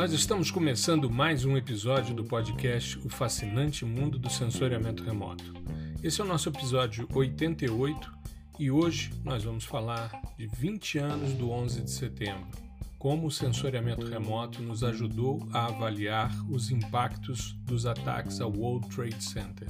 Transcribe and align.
Nós 0.00 0.14
estamos 0.14 0.50
começando 0.50 1.10
mais 1.10 1.44
um 1.44 1.58
episódio 1.58 2.14
do 2.14 2.24
podcast 2.24 2.98
O 3.04 3.10
Fascinante 3.10 3.84
Mundo 3.84 4.18
do 4.18 4.30
Sensoriamento 4.30 5.04
Remoto. 5.04 5.52
Esse 6.02 6.22
é 6.22 6.24
o 6.24 6.26
nosso 6.26 6.48
episódio 6.48 7.06
88 7.12 8.10
e 8.58 8.70
hoje 8.70 9.12
nós 9.22 9.44
vamos 9.44 9.62
falar 9.66 10.10
de 10.38 10.46
20 10.46 10.96
anos 10.96 11.34
do 11.34 11.50
11 11.50 11.82
de 11.82 11.90
setembro, 11.90 12.48
como 12.98 13.26
o 13.26 13.30
sensoriamento 13.30 14.06
remoto 14.06 14.62
nos 14.62 14.82
ajudou 14.82 15.46
a 15.52 15.66
avaliar 15.66 16.34
os 16.50 16.70
impactos 16.70 17.52
dos 17.66 17.84
ataques 17.84 18.40
ao 18.40 18.50
World 18.50 18.88
Trade 18.88 19.22
Center. 19.22 19.68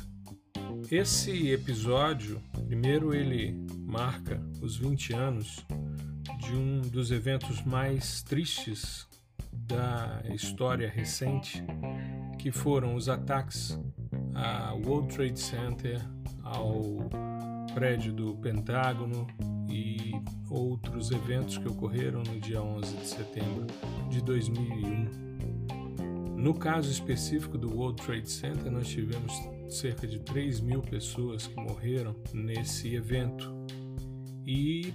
Esse 0.93 1.51
episódio, 1.51 2.41
primeiro, 2.67 3.13
ele 3.13 3.67
marca 3.81 4.41
os 4.63 4.77
20 4.77 5.13
anos 5.13 5.67
de 6.39 6.53
um 6.53 6.83
dos 6.83 7.11
eventos 7.11 7.65
mais 7.65 8.23
tristes 8.23 9.10
da 9.53 10.23
história 10.33 10.89
recente, 10.89 11.65
que 12.39 12.51
foram 12.51 12.95
os 12.95 13.09
ataques 13.09 13.79
ao 14.35 14.81
World 14.81 15.15
Trade 15.15 15.39
Center, 15.39 16.01
ao 16.43 17.09
prédio 17.75 18.13
do 18.13 18.35
Pentágono 18.37 19.27
e 19.69 20.13
outros 20.51 21.11
eventos 21.11 21.59
que 21.59 21.69
ocorreram 21.69 22.23
no 22.23 22.41
dia 22.41 22.61
11 22.61 22.97
de 22.97 23.07
setembro 23.07 23.67
de 24.09 24.21
2001. 24.23 25.31
No 26.37 26.55
caso 26.55 26.91
específico 26.91 27.59
do 27.59 27.73
World 27.77 28.03
Trade 28.03 28.31
Center, 28.31 28.73
nós 28.73 28.89
tivemos 28.89 29.33
cerca 29.69 30.07
de 30.07 30.19
3 30.21 30.61
mil 30.61 30.81
pessoas 30.81 31.47
que 31.47 31.55
morreram 31.55 32.17
nesse 32.33 32.95
evento. 32.95 33.55
E 34.47 34.93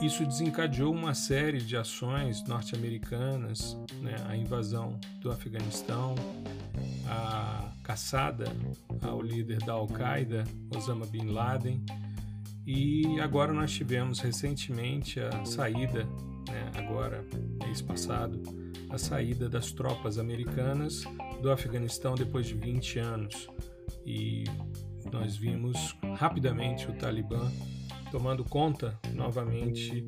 isso 0.00 0.24
desencadeou 0.24 0.92
uma 0.92 1.14
série 1.14 1.58
de 1.58 1.76
ações 1.76 2.42
norte-americanas, 2.44 3.78
né? 4.00 4.16
a 4.28 4.36
invasão 4.36 4.98
do 5.20 5.30
Afeganistão, 5.30 6.14
a 7.06 7.70
caçada 7.82 8.46
ao 9.02 9.22
líder 9.22 9.58
da 9.58 9.72
Al-Qaeda, 9.72 10.44
Osama 10.74 11.06
Bin 11.06 11.26
Laden, 11.26 11.84
e 12.66 13.18
agora 13.20 13.52
nós 13.52 13.72
tivemos 13.72 14.20
recentemente 14.20 15.18
a 15.20 15.44
saída, 15.44 16.04
né? 16.48 16.70
agora 16.76 17.24
mês 17.64 17.80
passado, 17.80 18.42
a 18.90 18.98
saída 18.98 19.48
das 19.48 19.72
tropas 19.72 20.18
americanas 20.18 21.04
do 21.40 21.50
Afeganistão 21.50 22.14
depois 22.14 22.46
de 22.46 22.54
20 22.54 22.98
anos. 22.98 23.48
E 24.04 24.44
nós 25.12 25.36
vimos 25.36 25.96
rapidamente 26.16 26.90
o 26.90 26.92
Talibã 26.94 27.50
tomando 28.10 28.44
conta 28.44 28.98
novamente 29.14 30.04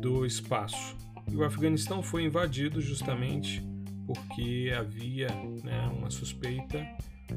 do 0.00 0.24
espaço. 0.24 0.96
E 1.30 1.36
o 1.36 1.44
Afeganistão 1.44 2.02
foi 2.02 2.24
invadido 2.24 2.80
justamente 2.80 3.62
porque 4.06 4.72
havia 4.76 5.28
né, 5.62 5.86
uma 5.92 6.10
suspeita 6.10 6.86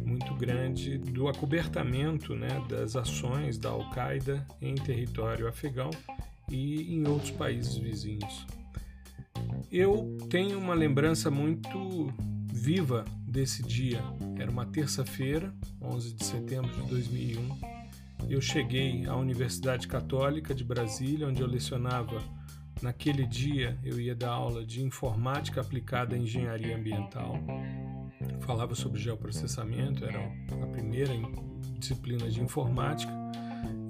muito 0.06 0.34
grande 0.36 0.98
do 0.98 1.28
acobertamento 1.28 2.34
né, 2.34 2.64
das 2.70 2.95
ações 2.95 3.58
da 3.58 3.70
Al-Qaeda 3.70 4.48
em 4.62 4.76
território 4.76 5.48
afegão 5.48 5.89
e 6.50 6.94
em 6.95 7.06
outros 7.08 7.32
países 7.32 7.76
vizinhos. 7.76 8.45
Eu 9.70 10.17
tenho 10.30 10.58
uma 10.58 10.73
lembrança 10.73 11.30
muito 11.30 12.14
viva 12.52 13.04
desse 13.22 13.64
dia. 13.64 14.02
Era 14.39 14.50
uma 14.50 14.66
terça-feira, 14.66 15.54
11 15.82 16.14
de 16.14 16.26
setembro 16.26 16.72
de 16.72 16.89
2001 16.89 17.80
eu 18.30 18.41
cheguei 18.41 19.05
à 19.05 19.16
Universidade 19.16 19.88
Católica 19.88 20.53
de 20.53 20.64
Brasília, 20.64 21.27
onde 21.27 21.41
eu 21.41 21.47
lecionava. 21.47 22.22
Naquele 22.81 23.25
dia, 23.25 23.77
eu 23.83 24.00
ia 24.00 24.16
dar 24.16 24.31
aula 24.31 24.66
de 24.66 24.81
informática 24.81 25.61
aplicada 25.61 26.16
à 26.16 26.17
engenharia 26.17 26.75
ambiental. 26.75 27.38
Falava 28.39 28.73
sobre 28.73 28.99
geoprocessamento, 28.99 30.04
era 30.05 30.20
a 30.20 30.67
primeira 30.67 31.14
disciplina 31.77 32.30
de 32.30 32.42
informática. 32.42 33.11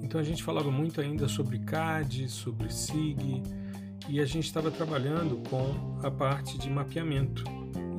Então 0.02 0.20
a 0.20 0.24
gente 0.24 0.42
falava 0.42 0.70
muito 0.70 1.00
ainda 1.00 1.26
sobre 1.28 1.58
CAD, 1.60 2.28
sobre 2.28 2.70
SIG, 2.70 3.42
e 4.08 4.20
a 4.20 4.26
gente 4.26 4.44
estava 4.44 4.70
trabalhando 4.70 5.36
com 5.48 5.98
a 6.06 6.10
parte 6.10 6.58
de 6.58 6.68
mapeamento. 6.68 7.44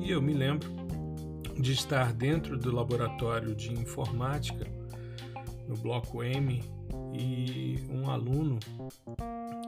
E 0.00 0.10
eu 0.10 0.22
me 0.22 0.32
lembro 0.32 0.68
de 1.58 1.72
estar 1.72 2.12
dentro 2.12 2.58
do 2.58 2.70
laboratório 2.70 3.54
de 3.54 3.72
informática 3.72 4.66
no 5.68 5.76
bloco 5.76 6.22
M 6.22 6.62
e 7.12 7.78
um 7.90 8.10
aluno 8.10 8.58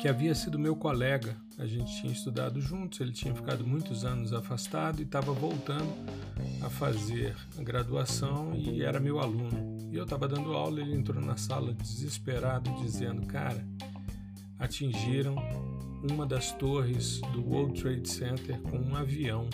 que 0.01 0.09
havia 0.09 0.35
sido 0.35 0.59
meu 0.59 0.77
colega. 0.77 1.37
A 1.59 1.67
gente 1.67 2.01
tinha 2.01 2.13
estudado 2.13 2.61
juntos, 2.61 3.01
ele 3.01 3.13
tinha 3.13 3.35
ficado 3.35 3.67
muitos 3.67 4.05
anos 4.05 4.33
afastado 4.33 5.01
e 5.01 5.05
estava 5.05 5.33
voltando 5.33 5.93
a 6.63 6.69
fazer 6.69 7.35
a 7.59 7.63
graduação 7.63 8.55
e 8.55 8.83
era 8.83 9.01
meu 9.01 9.19
aluno. 9.19 9.77
E 9.91 9.97
eu 9.97 10.05
estava 10.05 10.29
dando 10.29 10.53
aula, 10.53 10.81
ele 10.81 10.95
entrou 10.95 11.23
na 11.23 11.37
sala 11.37 11.73
desesperado, 11.73 12.71
dizendo: 12.83 13.27
Cara, 13.27 13.67
atingiram 14.59 15.37
uma 16.11 16.27
das 16.27 16.53
torres 16.53 17.21
do 17.33 17.43
World 17.43 17.81
Trade 17.81 18.09
Center 18.09 18.61
com 18.63 18.79
um 18.79 18.97
avião. 18.97 19.49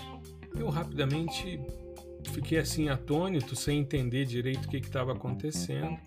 Eu 0.55 0.69
rapidamente 0.69 1.61
fiquei 2.31 2.59
assim 2.59 2.89
atônito, 2.89 3.57
sem 3.57 3.81
entender 3.81 4.25
direito 4.25 4.67
o 4.67 4.69
que 4.69 4.77
estava 4.77 5.13
acontecendo. 5.13 5.99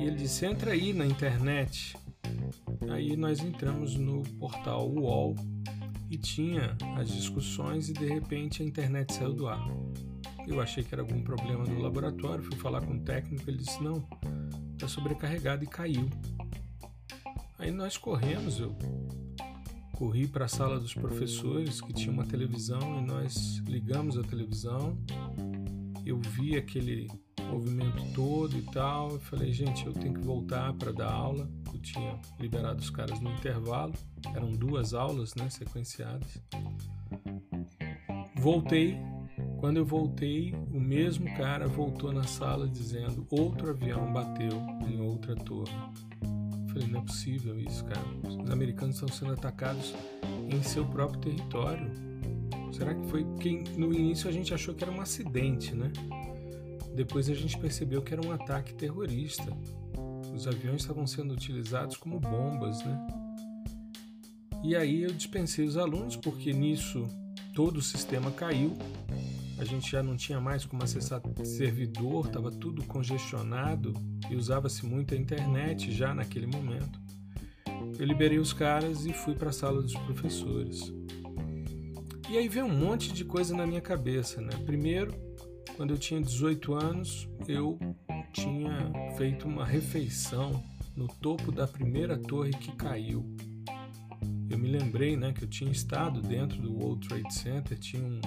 E 0.00 0.04
ele 0.04 0.16
disse: 0.16 0.46
entra 0.46 0.72
aí 0.72 0.92
na 0.92 1.06
internet. 1.06 1.96
Aí 2.90 3.16
nós 3.16 3.40
entramos 3.40 3.96
no 3.96 4.22
portal 4.38 4.90
UOL 4.90 5.34
e 6.10 6.18
tinha 6.18 6.76
as 6.96 7.08
discussões 7.08 7.88
e 7.88 7.92
de 7.92 8.06
repente 8.06 8.62
a 8.62 8.66
internet 8.66 9.14
saiu 9.14 9.32
do 9.32 9.48
ar. 9.48 9.66
Eu 10.46 10.60
achei 10.60 10.84
que 10.84 10.94
era 10.94 11.02
algum 11.02 11.22
problema 11.22 11.64
no 11.64 11.80
laboratório, 11.80 12.44
fui 12.44 12.56
falar 12.56 12.82
com 12.82 12.94
o 12.94 13.00
técnico, 13.00 13.48
ele 13.48 13.58
disse: 13.58 13.82
não, 13.82 14.06
está 14.72 14.86
sobrecarregado 14.86 15.64
e 15.64 15.66
caiu. 15.66 16.08
Aí 17.58 17.70
nós 17.70 17.96
corremos, 17.96 18.60
eu 18.60 18.76
corri 19.94 20.26
para 20.26 20.44
a 20.44 20.48
sala 20.48 20.78
dos 20.78 20.92
professores 20.92 21.80
que 21.80 21.92
tinha 21.92 22.12
uma 22.12 22.26
televisão 22.26 22.98
e 22.98 23.06
nós 23.06 23.56
ligamos 23.66 24.18
a 24.18 24.22
televisão. 24.22 24.98
Eu 26.04 26.20
vi 26.20 26.56
aquele 26.56 27.08
movimento 27.44 28.02
todo 28.14 28.56
e 28.56 28.62
tal. 28.62 29.12
Eu 29.12 29.20
falei, 29.20 29.52
gente, 29.52 29.86
eu 29.86 29.92
tenho 29.92 30.14
que 30.14 30.20
voltar 30.20 30.72
para 30.74 30.92
dar 30.92 31.12
aula. 31.12 31.48
Eu 31.72 31.80
tinha 31.80 32.18
liberado 32.38 32.80
os 32.80 32.90
caras 32.90 33.20
no 33.20 33.30
intervalo, 33.30 33.92
eram 34.34 34.52
duas 34.52 34.94
aulas, 34.94 35.34
né, 35.34 35.48
sequenciadas. 35.50 36.40
Voltei. 38.36 38.98
Quando 39.58 39.78
eu 39.78 39.84
voltei, 39.86 40.54
o 40.70 40.78
mesmo 40.78 41.24
cara 41.36 41.66
voltou 41.66 42.12
na 42.12 42.24
sala 42.24 42.68
dizendo: 42.68 43.26
outro 43.30 43.70
avião 43.70 44.12
bateu 44.12 44.52
em 44.86 45.00
outra 45.00 45.34
torre. 45.34 45.74
Eu 46.22 46.68
falei, 46.68 46.88
não 46.88 47.00
é 47.00 47.04
possível 47.04 47.58
isso, 47.58 47.84
cara. 47.84 48.04
Os 48.28 48.50
americanos 48.50 48.96
estão 48.96 49.08
sendo 49.08 49.32
atacados 49.32 49.94
em 50.50 50.62
seu 50.62 50.84
próprio 50.84 51.20
território. 51.20 51.90
Será 52.72 52.94
que 52.94 53.06
foi 53.06 53.24
quem 53.38 53.64
no 53.76 53.92
início 53.94 54.28
a 54.28 54.32
gente 54.32 54.52
achou 54.52 54.74
que 54.74 54.84
era 54.84 54.92
um 54.92 55.00
acidente, 55.00 55.74
né? 55.74 55.90
Depois 56.94 57.28
a 57.28 57.34
gente 57.34 57.58
percebeu 57.58 58.00
que 58.02 58.14
era 58.14 58.24
um 58.24 58.30
ataque 58.30 58.74
terrorista. 58.74 59.52
Os 60.34 60.46
aviões 60.46 60.82
estavam 60.82 61.06
sendo 61.06 61.34
utilizados 61.34 61.96
como 61.96 62.20
bombas, 62.20 62.84
né? 62.84 63.06
E 64.62 64.74
aí 64.74 65.02
eu 65.02 65.12
dispensei 65.12 65.66
os 65.66 65.76
alunos 65.76 66.16
porque 66.16 66.52
nisso 66.52 67.06
todo 67.54 67.78
o 67.78 67.82
sistema 67.82 68.30
caiu. 68.30 68.76
A 69.58 69.64
gente 69.64 69.90
já 69.90 70.02
não 70.02 70.16
tinha 70.16 70.40
mais 70.40 70.64
como 70.64 70.82
acessar 70.82 71.20
servidor, 71.44 72.26
estava 72.26 72.50
tudo 72.50 72.82
congestionado 72.84 73.92
e 74.28 74.34
usava-se 74.34 74.84
muito 74.84 75.14
a 75.14 75.16
internet 75.16 75.92
já 75.92 76.14
naquele 76.14 76.46
momento. 76.46 77.00
Eu 77.98 78.04
liberei 78.04 78.38
os 78.38 78.52
caras 78.52 79.06
e 79.06 79.12
fui 79.12 79.34
para 79.34 79.50
a 79.50 79.52
sala 79.52 79.80
dos 79.80 79.94
professores. 79.94 80.92
E 82.28 82.36
aí 82.36 82.48
veio 82.48 82.66
um 82.66 82.76
monte 82.76 83.12
de 83.12 83.24
coisa 83.24 83.54
na 83.54 83.66
minha 83.66 83.80
cabeça, 83.80 84.40
né? 84.40 84.50
Primeiro, 84.64 85.14
quando 85.76 85.90
eu 85.90 85.98
tinha 85.98 86.20
18 86.20 86.74
anos, 86.74 87.28
eu 87.48 87.78
tinha 88.32 88.92
feito 89.16 89.46
uma 89.46 89.64
refeição 89.64 90.62
no 90.96 91.08
topo 91.08 91.50
da 91.50 91.66
primeira 91.66 92.16
torre 92.16 92.50
que 92.52 92.72
caiu. 92.72 93.24
Eu 94.48 94.58
me 94.58 94.68
lembrei 94.68 95.16
né, 95.16 95.32
que 95.32 95.42
eu 95.42 95.48
tinha 95.48 95.70
estado 95.70 96.20
dentro 96.20 96.60
do 96.60 96.72
World 96.72 97.08
Trade 97.08 97.34
Center, 97.34 97.78
tinha 97.78 98.02
um, 98.02 98.20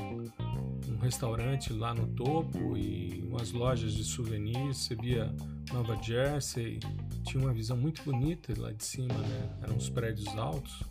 um 0.92 0.98
restaurante 0.98 1.72
lá 1.72 1.94
no 1.94 2.08
topo 2.08 2.76
e 2.78 3.24
umas 3.30 3.52
lojas 3.52 3.94
de 3.94 4.04
souvenirs, 4.04 4.78
você 4.78 4.96
via 4.96 5.34
Nova 5.72 5.96
Jersey, 6.02 6.80
tinha 7.24 7.42
uma 7.42 7.54
visão 7.54 7.78
muito 7.78 8.04
bonita 8.04 8.54
lá 8.58 8.72
de 8.72 8.84
cima, 8.84 9.14
né? 9.14 9.58
eram 9.64 9.78
os 9.78 9.90
prédios 9.90 10.28
altos. 10.38 10.84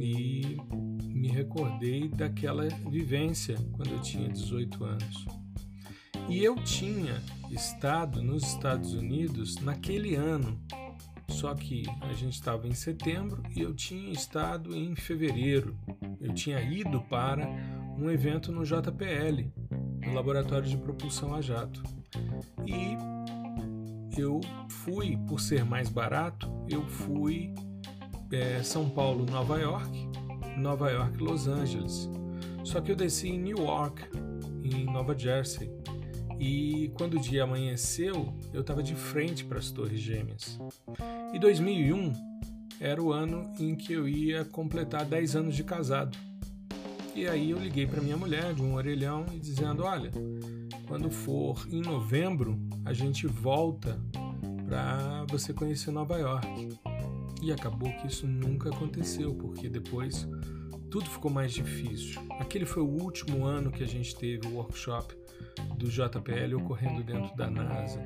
E 0.00 0.56
me 1.16 1.28
recordei 1.28 2.08
daquela 2.08 2.68
vivência 2.90 3.56
quando 3.72 3.90
eu 3.90 4.00
tinha 4.02 4.28
18 4.28 4.84
anos. 4.84 5.26
E 6.28 6.44
eu 6.44 6.56
tinha 6.56 7.22
estado 7.50 8.22
nos 8.22 8.42
Estados 8.42 8.92
Unidos 8.92 9.56
naquele 9.56 10.14
ano, 10.14 10.60
só 11.28 11.54
que 11.54 11.84
a 12.02 12.12
gente 12.12 12.34
estava 12.34 12.66
em 12.66 12.74
setembro 12.74 13.42
e 13.54 13.60
eu 13.60 13.74
tinha 13.74 14.12
estado 14.12 14.76
em 14.76 14.94
fevereiro. 14.94 15.76
Eu 16.20 16.34
tinha 16.34 16.60
ido 16.60 17.00
para 17.02 17.46
um 17.98 18.10
evento 18.10 18.52
no 18.52 18.64
JPL, 18.64 19.50
no 20.04 20.14
Laboratório 20.14 20.68
de 20.68 20.76
Propulsão 20.76 21.34
a 21.34 21.40
Jato. 21.40 21.82
E 22.66 22.96
eu 24.20 24.40
fui, 24.68 25.16
por 25.28 25.40
ser 25.40 25.64
mais 25.64 25.88
barato, 25.88 26.50
eu 26.68 26.82
fui 26.86 27.54
é, 28.32 28.62
São 28.62 28.88
Paulo, 28.88 29.26
Nova 29.26 29.58
York, 29.58 30.05
Nova 30.56 30.90
York, 30.90 31.18
Los 31.22 31.46
Angeles. 31.46 32.08
Só 32.64 32.80
que 32.80 32.90
eu 32.90 32.96
desci 32.96 33.28
em 33.28 33.38
Newark, 33.38 34.02
em 34.64 34.84
Nova 34.84 35.16
Jersey. 35.16 35.70
E 36.38 36.90
quando 36.94 37.14
o 37.14 37.20
dia 37.20 37.44
amanheceu, 37.44 38.34
eu 38.52 38.60
estava 38.60 38.82
de 38.82 38.94
frente 38.94 39.44
para 39.44 39.58
as 39.58 39.70
Torres 39.70 40.00
Gêmeas. 40.00 40.58
E 41.32 41.38
2001 41.38 42.12
era 42.80 43.02
o 43.02 43.12
ano 43.12 43.50
em 43.58 43.74
que 43.74 43.92
eu 43.92 44.06
ia 44.08 44.44
completar 44.44 45.04
10 45.04 45.36
anos 45.36 45.54
de 45.54 45.64
casado. 45.64 46.16
E 47.14 47.26
aí 47.26 47.50
eu 47.50 47.58
liguei 47.58 47.86
para 47.86 48.02
minha 48.02 48.16
mulher 48.16 48.52
de 48.52 48.62
um 48.62 48.74
orelhão 48.74 49.24
e 49.32 49.38
dizendo: 49.38 49.84
"Olha, 49.84 50.10
quando 50.86 51.10
for 51.10 51.66
em 51.70 51.80
novembro, 51.80 52.58
a 52.84 52.92
gente 52.92 53.26
volta 53.26 53.98
para 54.66 55.24
você 55.30 55.54
conhecer 55.54 55.90
Nova 55.90 56.18
York". 56.18 56.46
E 57.46 57.52
acabou 57.52 57.92
que 57.92 58.08
isso 58.08 58.26
nunca 58.26 58.70
aconteceu, 58.70 59.32
porque 59.32 59.68
depois 59.68 60.28
tudo 60.90 61.08
ficou 61.08 61.30
mais 61.30 61.52
difícil. 61.52 62.20
Aquele 62.40 62.66
foi 62.66 62.82
o 62.82 62.88
último 62.88 63.44
ano 63.44 63.70
que 63.70 63.84
a 63.84 63.86
gente 63.86 64.16
teve 64.16 64.48
o 64.48 64.54
workshop 64.56 65.16
do 65.78 65.88
JPL 65.88 66.56
ocorrendo 66.56 67.04
dentro 67.04 67.36
da 67.36 67.48
NASA. 67.48 68.02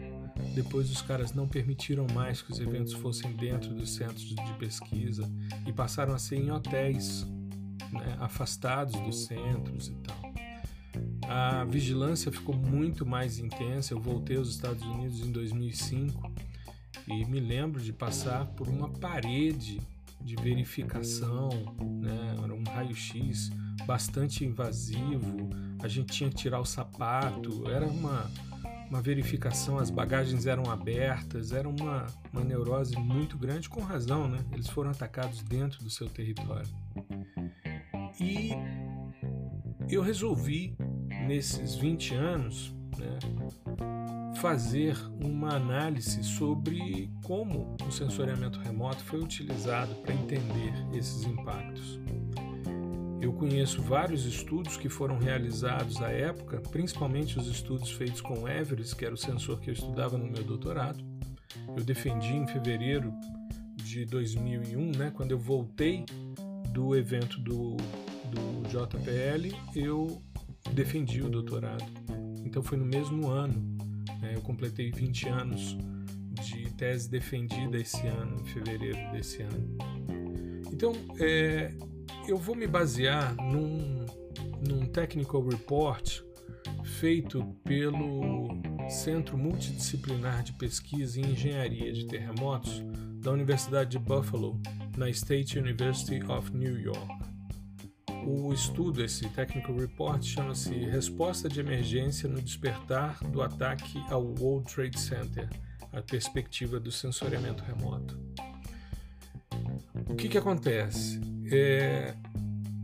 Depois 0.55 0.91
os 0.91 1.01
caras 1.01 1.33
não 1.33 1.49
permitiram 1.49 2.07
mais 2.13 2.43
que 2.43 2.53
os 2.53 2.61
eventos 2.61 2.93
fossem 2.93 3.33
dentro 3.33 3.73
dos 3.73 3.95
centros 3.95 4.27
de 4.27 4.53
pesquisa 4.59 5.27
e 5.67 5.73
passaram 5.73 6.13
a 6.13 6.19
ser 6.19 6.37
em 6.37 6.51
hotéis, 6.51 7.27
né, 7.91 8.19
afastados 8.21 9.01
dos 9.01 9.25
centros 9.25 9.89
e 9.89 9.95
tal. 9.95 10.21
A 11.27 11.65
vigilância 11.65 12.31
ficou 12.31 12.55
muito 12.55 13.07
mais 13.07 13.39
intensa. 13.39 13.95
Eu 13.95 14.01
voltei 14.01 14.37
aos 14.37 14.51
Estados 14.51 14.83
Unidos 14.83 15.21
em 15.21 15.33
2005 15.33 16.30
e 17.07 17.25
me 17.25 17.41
lembro 17.41 17.81
de 17.81 17.93
passar 17.93 18.47
por 18.47 18.69
uma 18.69 18.89
parede 18.89 19.81
de 20.21 20.37
verificação, 20.37 21.49
né? 21.81 22.37
era 22.43 22.55
um 22.55 22.63
raio-x 22.65 23.51
bastante 23.87 24.45
invasivo, 24.45 25.49
a 25.83 25.89
gente 25.89 26.13
tinha 26.13 26.29
que 26.29 26.37
tirar 26.37 26.61
o 26.61 26.65
sapato, 26.65 27.69
era 27.71 27.87
uma, 27.87 28.31
uma 28.89 29.01
verificação, 29.01 29.79
as 29.79 29.91
bagagens 29.91 30.47
eram 30.47 30.71
abertas, 30.71 31.53
era 31.53 31.69
uma, 31.69 32.07
uma 32.33 32.45
neurose 32.45 32.97
muito 32.97 33.39
grande, 33.39 33.69
com 33.69 33.81
razão, 33.81 34.29
né? 34.29 34.45
Eles 34.53 34.69
foram 34.69 34.91
atacados 34.91 35.43
dentro 35.43 35.83
do 35.83 35.89
seu 35.89 36.09
território. 36.09 36.69
E 38.21 38.51
eu 39.89 40.03
resolvi, 40.03 40.77
nesses 41.27 41.75
20 41.75 42.15
anos, 42.15 42.75
né, 42.99 43.19
fazer 44.41 44.97
uma 45.23 45.55
análise 45.55 46.25
sobre 46.25 47.11
como 47.23 47.77
o 47.87 47.93
sensoriamento 47.93 48.59
remoto 48.59 49.05
foi 49.05 49.21
utilizado 49.21 49.95
para 49.97 50.15
entender 50.15 50.73
esses 50.95 51.25
impactos. 51.25 52.01
Eu 53.21 53.35
conheço 53.35 53.83
vários 53.83 54.25
estudos 54.25 54.79
que 54.79 54.89
foram 54.89 55.19
realizados 55.19 56.01
à 56.01 56.11
época, 56.11 56.59
principalmente 56.71 57.39
os 57.39 57.49
estudos 57.49 57.91
feitos 57.91 58.23
com 58.23 58.45
o 58.45 58.49
Everest, 58.49 58.97
que 58.97 59.05
era 59.05 59.13
o 59.13 59.19
sensor 59.19 59.61
que 59.61 59.69
eu 59.69 59.75
estudava 59.75 60.17
no 60.17 60.25
meu 60.25 60.43
doutorado. 60.43 61.05
Eu 61.77 61.85
defendi 61.85 62.33
em 62.33 62.47
fevereiro 62.47 63.13
de 63.77 64.07
2001, 64.07 64.93
né, 64.97 65.13
quando 65.15 65.33
eu 65.33 65.39
voltei 65.39 66.07
do 66.73 66.97
evento 66.97 67.39
do, 67.41 67.77
do 67.77 68.69
JPL, 68.71 69.55
eu 69.77 70.23
defendi 70.73 71.21
o 71.21 71.29
doutorado. 71.29 71.85
Então 72.43 72.63
foi 72.63 72.79
no 72.79 72.87
mesmo 72.87 73.29
ano. 73.29 73.80
Né, 74.21 74.33
eu 74.35 74.41
completei 74.41 74.91
20 74.91 75.29
anos 75.29 75.77
de 76.43 76.71
tese 76.73 77.11
defendida 77.11 77.79
esse 77.79 78.07
ano, 78.07 78.41
em 78.41 78.45
fevereiro 78.45 79.13
desse 79.13 79.43
ano. 79.43 79.79
Então, 80.73 80.93
é, 81.19 81.75
eu 82.27 82.37
vou 82.37 82.55
me 82.55 82.67
basear 82.67 83.35
num, 83.37 84.07
num 84.67 84.87
technical 84.87 85.47
report 85.47 86.23
feito 86.85 87.45
pelo 87.65 88.49
Centro 88.89 89.37
Multidisciplinar 89.37 90.43
de 90.43 90.53
Pesquisa 90.55 91.21
em 91.21 91.33
Engenharia 91.33 91.93
de 91.93 92.07
Terremotos 92.07 92.83
da 93.21 93.33
Universidade 93.33 93.91
de 93.91 93.99
Buffalo, 93.99 94.61
na 94.97 95.09
State 95.11 95.59
University 95.59 96.23
of 96.25 96.55
New 96.57 96.79
York. 96.79 97.20
O 98.27 98.53
estudo, 98.53 99.03
esse 99.03 99.29
Technical 99.31 99.77
Report, 99.77 100.23
chama-se 100.23 100.73
Resposta 100.73 101.49
de 101.49 101.61
Emergência 101.61 102.29
no 102.29 102.41
Despertar 102.41 103.19
do 103.25 103.43
Ataque 103.43 104.03
ao 104.09 104.23
World 104.23 104.73
Trade 104.73 104.99
Center 104.99 105.49
a 105.93 106.01
perspectiva 106.03 106.79
do 106.79 106.93
sensoriamento 106.93 107.65
remoto. 107.65 108.19
O 110.09 110.15
que, 110.15 110.29
que 110.29 110.39
acontece? 110.39 111.21
É, 111.51 112.15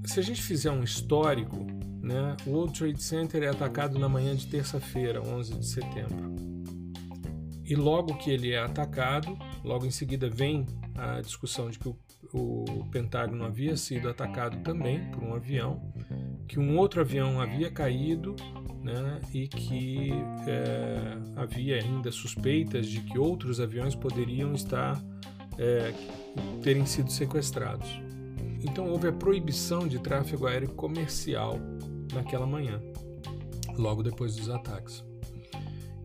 se 0.04 0.18
a 0.18 0.22
gente 0.22 0.42
fizer 0.42 0.70
um 0.70 0.82
histórico, 0.82 1.56
né, 2.00 2.36
o 2.46 2.50
World 2.50 2.78
Trade 2.78 3.02
Center 3.02 3.42
é 3.42 3.48
atacado 3.48 3.98
na 3.98 4.08
manhã 4.08 4.34
de 4.34 4.46
terça-feira, 4.46 5.22
11 5.22 5.54
de 5.54 5.66
setembro. 5.66 6.34
E 7.64 7.74
logo 7.74 8.16
que 8.16 8.30
ele 8.30 8.52
é 8.52 8.58
atacado, 8.58 9.36
logo 9.64 9.84
em 9.84 9.90
seguida 9.90 10.30
vem 10.30 10.66
a 10.94 11.20
discussão 11.20 11.68
de 11.68 11.78
que 11.78 11.88
o, 11.88 11.98
o 12.32 12.84
Pentágono 12.90 13.44
havia 13.44 13.76
sido 13.76 14.08
atacado 14.08 14.58
também 14.62 15.10
por 15.10 15.22
um 15.22 15.34
avião, 15.34 15.80
que 16.48 16.58
um 16.58 16.76
outro 16.76 17.00
avião 17.00 17.40
havia 17.40 17.70
caído 17.70 18.34
né, 18.82 19.20
e 19.32 19.48
que 19.48 20.12
é, 20.46 21.18
havia 21.36 21.76
ainda 21.82 22.10
suspeitas 22.12 22.86
de 22.86 23.00
que 23.00 23.18
outros 23.18 23.60
aviões 23.60 23.94
poderiam 23.94 24.52
estar 24.52 25.02
é, 25.58 25.92
terem 26.62 26.86
sido 26.86 27.10
sequestrados. 27.10 27.88
Então 28.62 28.88
houve 28.88 29.08
a 29.08 29.12
proibição 29.12 29.86
de 29.86 29.98
tráfego 29.98 30.46
aéreo 30.46 30.70
comercial 30.70 31.58
naquela 32.12 32.46
manhã, 32.46 32.80
logo 33.76 34.02
depois 34.02 34.36
dos 34.36 34.48
ataques. 34.48 35.04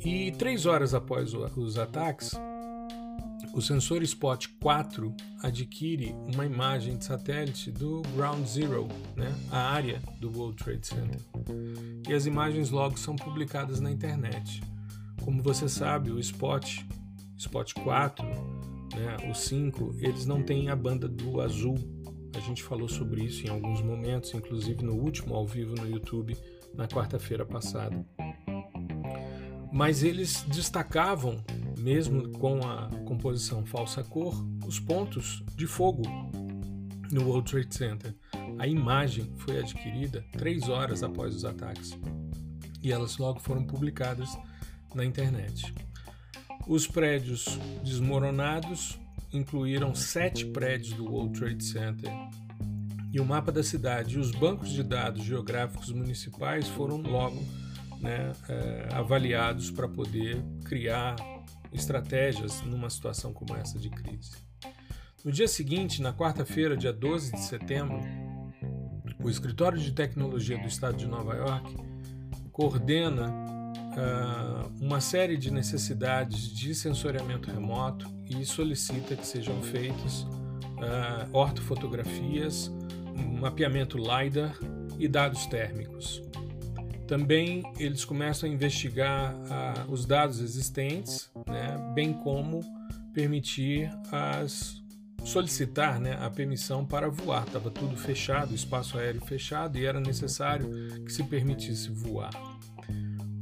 E 0.03 0.31
três 0.31 0.65
horas 0.65 0.95
após 0.95 1.33
os 1.33 1.77
ataques, 1.77 2.31
o 3.53 3.62
sensor 3.62 4.01
Spot 4.03 4.45
4 4.62 5.13
adquire 5.44 6.15
uma 6.33 6.45
imagem 6.45 6.98
de 6.98 7.05
satélite 7.05 7.72
do 7.72 8.01
Ground 8.15 8.46
Zero, 8.46 8.88
né, 9.15 9.34
a 9.51 9.60
área 9.60 10.01
do 10.20 10.31
World 10.31 10.63
Trade 10.63 10.88
Center. 10.88 11.20
E 12.08 12.13
as 12.13 12.25
imagens 12.25 12.70
logo 12.70 12.98
são 12.98 13.15
publicadas 13.15 13.79
na 13.79 13.91
internet. 13.91 14.62
Como 15.22 15.43
você 15.43 15.67
sabe, 15.67 16.12
o 16.12 16.20
Spot, 16.20 16.84
Spot 17.38 17.74
4, 17.74 18.25
né, 18.25 19.29
o 19.29 19.34
5, 19.34 19.96
eles 20.00 20.25
não 20.25 20.41
têm 20.41 20.70
a 20.70 20.75
banda 20.75 21.08
do 21.08 21.41
azul. 21.41 21.75
A 22.34 22.39
gente 22.39 22.63
falou 22.63 22.88
sobre 22.88 23.24
isso 23.24 23.46
em 23.46 23.50
alguns 23.50 23.81
momentos, 23.81 24.34
inclusive 24.34 24.84
no 24.84 24.93
último 24.93 25.36
ao 25.36 25.46
vivo 25.46 25.75
no 25.75 25.89
YouTube, 25.89 26.38
na 26.74 26.88
quarta-feira 26.88 27.46
passada. 27.46 28.05
Mas 29.72 30.03
eles 30.03 30.46
destacavam, 30.50 31.43
mesmo 31.81 32.29
com 32.33 32.59
a 32.67 32.88
composição 33.05 33.65
falsa 33.65 34.03
cor, 34.03 34.33
os 34.65 34.79
pontos 34.79 35.43
de 35.55 35.65
fogo 35.65 36.03
no 37.11 37.25
World 37.25 37.50
Trade 37.50 37.75
Center. 37.75 38.15
A 38.59 38.67
imagem 38.67 39.31
foi 39.38 39.59
adquirida 39.59 40.23
três 40.31 40.69
horas 40.69 41.01
após 41.03 41.35
os 41.35 41.43
ataques 41.43 41.97
e 42.81 42.91
elas 42.91 43.17
logo 43.17 43.39
foram 43.39 43.63
publicadas 43.63 44.38
na 44.93 45.03
internet. 45.03 45.73
Os 46.67 46.85
prédios 46.85 47.45
desmoronados 47.83 49.00
incluíram 49.33 49.95
sete 49.95 50.45
prédios 50.45 50.93
do 50.93 51.05
World 51.05 51.39
Trade 51.39 51.63
Center 51.63 52.11
e 53.11 53.19
o 53.19 53.25
mapa 53.25 53.51
da 53.51 53.63
cidade 53.63 54.15
e 54.15 54.19
os 54.19 54.31
bancos 54.31 54.69
de 54.69 54.83
dados 54.83 55.23
geográficos 55.23 55.91
municipais 55.91 56.67
foram 56.67 56.97
logo 57.01 57.41
né, 58.00 58.31
é, 58.47 58.89
avaliados 58.93 59.69
para 59.71 59.88
poder 59.88 60.41
criar 60.63 61.15
estratégias 61.71 62.61
numa 62.61 62.89
situação 62.89 63.33
como 63.33 63.55
essa 63.55 63.79
de 63.79 63.89
crise. 63.89 64.31
No 65.23 65.31
dia 65.31 65.47
seguinte, 65.47 66.01
na 66.01 66.11
quarta-feira, 66.11 66.75
dia 66.75 66.91
12 66.91 67.31
de 67.33 67.41
setembro, 67.41 68.01
o 69.23 69.29
Escritório 69.29 69.79
de 69.79 69.91
Tecnologia 69.91 70.57
do 70.57 70.67
Estado 70.67 70.97
de 70.97 71.07
Nova 71.07 71.35
York 71.35 71.75
coordena 72.51 73.29
uh, 73.29 74.83
uma 74.83 74.99
série 74.99 75.37
de 75.37 75.51
necessidades 75.51 76.49
de 76.49 76.73
sensoriamento 76.73 77.51
remoto 77.51 78.09
e 78.27 78.45
solicita 78.45 79.15
que 79.15 79.25
sejam 79.25 79.61
feitas 79.61 80.23
uh, 80.23 81.29
ortofotografias, 81.31 82.71
mapeamento 83.39 83.97
LiDAR 83.97 84.57
e 84.97 85.07
dados 85.07 85.45
térmicos. 85.45 86.21
Também 87.12 87.62
eles 87.77 88.06
começam 88.06 88.50
a 88.50 88.53
investigar 88.53 89.36
uh, 89.36 89.91
os 89.91 90.06
dados 90.06 90.39
existentes, 90.39 91.30
né, 91.46 91.77
bem 91.94 92.13
como 92.13 92.62
permitir 93.13 93.91
as 94.10 94.82
solicitar 95.25 96.00
né, 96.00 96.18
a 96.22 96.30
permissão 96.30 96.86
para 96.86 97.10
voar. 97.10 97.44
Estava 97.46 97.70
tudo 97.70 97.98
fechado, 97.98 98.56
espaço 98.56 98.98
aéreo 98.98 99.20
fechado 99.20 99.77
e 99.77 99.86
era 99.86 100.00
necessário 100.00 100.70
que 101.03 101.12
se 101.12 101.22
permitisse 101.25 101.89
voar. 101.89 102.32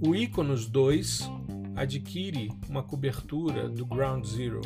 O 0.02 0.16
Iconos 0.16 0.66
2 0.66 1.30
adquire 1.76 2.50
uma 2.68 2.82
cobertura 2.82 3.70
do 3.70 3.86
Ground 3.86 4.26
Zero 4.26 4.62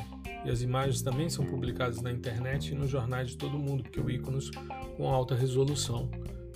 e 0.46 0.50
as 0.50 0.62
imagens 0.62 1.02
também 1.02 1.30
são 1.30 1.46
publicadas 1.46 2.02
na 2.02 2.10
internet 2.10 2.72
e 2.72 2.76
nos 2.76 2.90
jornais 2.90 3.32
de 3.32 3.38
todo 3.38 3.60
mundo, 3.60 3.84
porque 3.84 4.00
o 4.00 4.10
Iconos 4.10 4.50
com 4.96 5.10
alta 5.10 5.36
resolução 5.36 6.10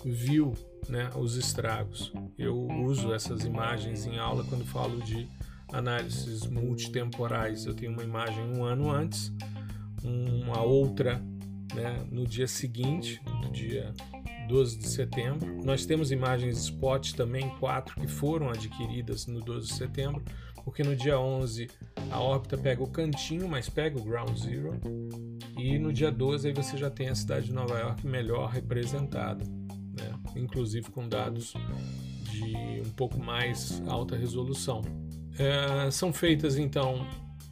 viu 0.05 0.53
né, 0.89 1.09
os 1.15 1.35
estragos. 1.35 2.11
Eu 2.37 2.67
uso 2.67 3.13
essas 3.13 3.43
imagens 3.43 4.05
em 4.05 4.17
aula 4.17 4.43
quando 4.43 4.65
falo 4.65 5.01
de 5.01 5.27
análises 5.71 6.45
multitemporais. 6.47 7.65
Eu 7.65 7.73
tenho 7.73 7.91
uma 7.91 8.03
imagem 8.03 8.43
um 8.43 8.63
ano 8.63 8.89
antes, 8.89 9.33
uma 10.03 10.61
outra 10.61 11.21
né, 11.73 12.05
no 12.11 12.25
dia 12.25 12.47
seguinte, 12.47 13.21
no 13.25 13.51
dia 13.51 13.93
12 14.47 14.77
de 14.77 14.87
setembro. 14.87 15.61
Nós 15.63 15.85
temos 15.85 16.11
imagens 16.11 16.57
spot 16.57 17.13
também, 17.13 17.49
quatro 17.59 17.95
que 17.99 18.07
foram 18.07 18.49
adquiridas 18.49 19.27
no 19.27 19.41
12 19.41 19.67
de 19.67 19.73
setembro, 19.73 20.23
porque 20.63 20.83
no 20.83 20.95
dia 20.95 21.19
11 21.19 21.69
a 22.09 22.19
órbita 22.19 22.57
pega 22.57 22.81
o 22.81 22.87
cantinho, 22.87 23.47
mas 23.47 23.69
pega 23.69 23.99
o 23.99 24.03
ground 24.03 24.37
zero, 24.37 24.79
e 25.57 25.77
no 25.77 25.91
dia 25.91 26.11
12 26.11 26.47
aí 26.47 26.53
você 26.53 26.77
já 26.77 26.89
tem 26.89 27.09
a 27.09 27.15
cidade 27.15 27.47
de 27.47 27.53
Nova 27.53 27.77
York 27.77 28.05
melhor 28.07 28.49
representada? 28.49 29.43
Inclusive 30.47 30.89
com 30.89 31.07
dados 31.07 31.53
de 32.31 32.81
um 32.85 32.91
pouco 32.91 33.19
mais 33.19 33.81
alta 33.87 34.15
resolução. 34.15 34.81
É, 35.37 35.91
são 35.91 36.11
feitas 36.11 36.57
então 36.57 37.05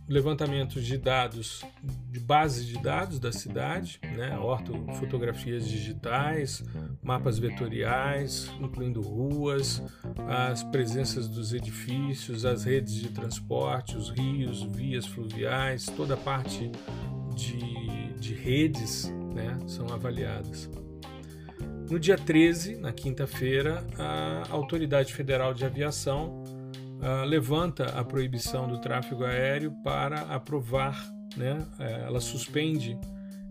levantamentos 0.08 0.86
de 0.86 0.98
dados, 0.98 1.64
de 2.12 2.20
base 2.20 2.66
de 2.66 2.80
dados 2.80 3.20
da 3.20 3.32
cidade, 3.32 4.00
né, 4.04 4.38
ortofotografias 4.38 5.68
digitais, 5.68 6.64
mapas 7.02 7.40
vetoriais, 7.40 8.52
incluindo 8.62 9.02
ruas, 9.02 9.82
as 10.28 10.64
presenças 10.64 11.28
dos 11.28 11.54
edifícios, 11.54 12.46
as 12.46 12.64
redes 12.64 12.94
de 12.94 13.10
transporte, 13.10 13.98
os 13.98 14.10
rios, 14.10 14.62
vias 14.62 15.08
fluviais, 15.08 15.88
toda 15.88 16.14
a 16.14 16.18
parte 16.18 16.72
de, 17.34 18.14
de 18.20 18.34
redes 18.36 19.12
né, 19.34 19.58
são 19.68 19.88
avaliadas. 19.88 20.70
No 21.89 22.00
dia 22.00 22.18
13, 22.18 22.77
na 22.77 22.92
quinta-feira, 22.92 23.86
a 23.98 24.44
Autoridade 24.50 25.13
Federal 25.13 25.54
de 25.54 25.63
Aviação 25.63 26.44
uh, 27.00 27.24
levanta 27.25 27.86
a 27.98 28.04
proibição 28.04 28.68
do 28.68 28.82
tráfego 28.82 29.24
aéreo 29.24 29.72
para 29.84 30.22
aprovar, 30.22 31.00
né? 31.38 31.63
Eh, 31.80 32.06
ela 32.08 32.20
suspende 32.20 32.98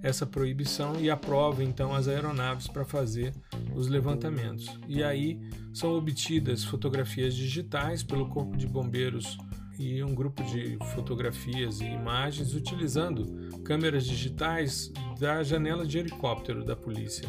essa 0.02 0.26
proibição 0.26 1.00
e 1.00 1.08
aprova 1.08 1.62
então 1.62 1.94
as 1.94 2.08
aeronaves 2.08 2.66
para 2.66 2.84
fazer 2.84 3.32
os 3.72 3.86
levantamentos. 3.86 4.68
E 4.88 5.02
aí 5.02 5.38
são 5.72 5.96
obtidas 5.96 6.64
fotografias 6.64 7.34
digitais 7.34 8.02
pelo 8.02 8.28
Corpo 8.28 8.56
de 8.56 8.66
Bombeiros 8.66 9.38
e 9.78 10.02
um 10.02 10.14
grupo 10.14 10.42
de 10.42 10.76
fotografias 10.92 11.80
e 11.80 11.84
imagens 11.84 12.52
utilizando 12.52 13.60
câmeras 13.62 14.04
digitais 14.04 14.92
da 15.18 15.42
janela 15.42 15.86
de 15.86 15.98
helicóptero 15.98 16.64
da 16.64 16.76
polícia. 16.76 17.28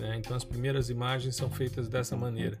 Né? 0.00 0.16
Então 0.18 0.34
as 0.34 0.42
primeiras 0.42 0.88
imagens 0.88 1.36
são 1.36 1.50
feitas 1.50 1.88
dessa 1.88 2.16
maneira. 2.16 2.58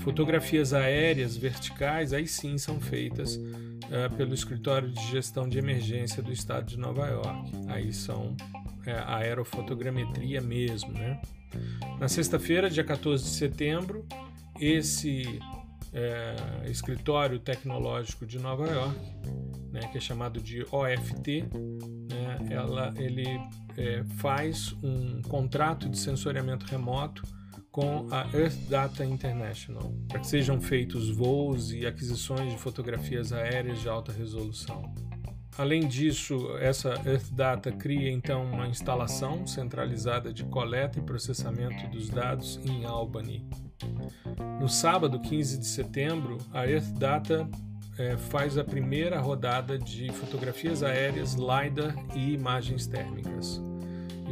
Fotografias 0.00 0.72
aéreas 0.72 1.36
verticais, 1.36 2.12
aí 2.12 2.26
sim, 2.26 2.56
são 2.56 2.80
feitas 2.80 3.36
uh, 3.36 4.16
pelo 4.16 4.32
Escritório 4.32 4.90
de 4.90 5.10
Gestão 5.10 5.48
de 5.48 5.58
Emergência 5.58 6.22
do 6.22 6.32
Estado 6.32 6.66
de 6.66 6.78
Nova 6.78 7.06
York. 7.06 7.52
Aí 7.68 7.92
são 7.92 8.34
é, 8.86 8.92
aerofotogrametria 9.06 10.40
mesmo, 10.40 10.92
né? 10.92 11.20
Na 12.00 12.08
sexta-feira, 12.08 12.70
dia 12.70 12.82
14 12.82 13.22
de 13.22 13.30
setembro, 13.30 14.06
esse 14.58 15.38
é, 15.92 16.34
escritório 16.70 17.38
tecnológico 17.38 18.26
de 18.26 18.38
Nova 18.38 18.66
York, 18.66 18.98
né, 19.70 19.80
que 19.90 19.98
é 19.98 20.00
chamado 20.00 20.40
de 20.40 20.64
OFT, 20.70 21.44
né, 22.10 22.38
ela, 22.50 22.92
ele 22.96 23.26
é, 23.76 24.02
faz 24.18 24.74
um 24.82 25.22
contrato 25.22 25.88
de 25.88 25.98
sensoriamento 25.98 26.66
remoto 26.66 27.22
com 27.70 28.06
a 28.10 28.28
Earth 28.36 28.68
Data 28.68 29.04
International, 29.04 29.94
para 30.06 30.20
que 30.20 30.26
sejam 30.26 30.60
feitos 30.60 31.08
voos 31.08 31.72
e 31.72 31.86
aquisições 31.86 32.52
de 32.52 32.58
fotografias 32.58 33.32
aéreas 33.32 33.80
de 33.80 33.88
alta 33.88 34.12
resolução. 34.12 34.92
Além 35.56 35.86
disso, 35.86 36.56
essa 36.58 36.90
Earth 37.06 37.30
Data 37.32 37.70
cria 37.72 38.10
então 38.10 38.44
uma 38.44 38.66
instalação 38.66 39.46
centralizada 39.46 40.32
de 40.32 40.44
coleta 40.44 40.98
e 40.98 41.02
processamento 41.02 41.86
dos 41.88 42.08
dados 42.08 42.58
em 42.64 42.84
Albany. 42.84 43.46
No 44.60 44.68
sábado, 44.68 45.20
15 45.20 45.58
de 45.58 45.66
setembro, 45.66 46.38
a 46.52 46.66
Earth 46.66 46.92
Data 46.98 47.48
é, 47.98 48.16
faz 48.16 48.56
a 48.56 48.64
primeira 48.64 49.20
rodada 49.20 49.78
de 49.78 50.10
fotografias 50.12 50.82
aéreas, 50.82 51.34
LiDAR 51.34 51.94
e 52.14 52.32
imagens 52.32 52.86
térmicas 52.86 53.60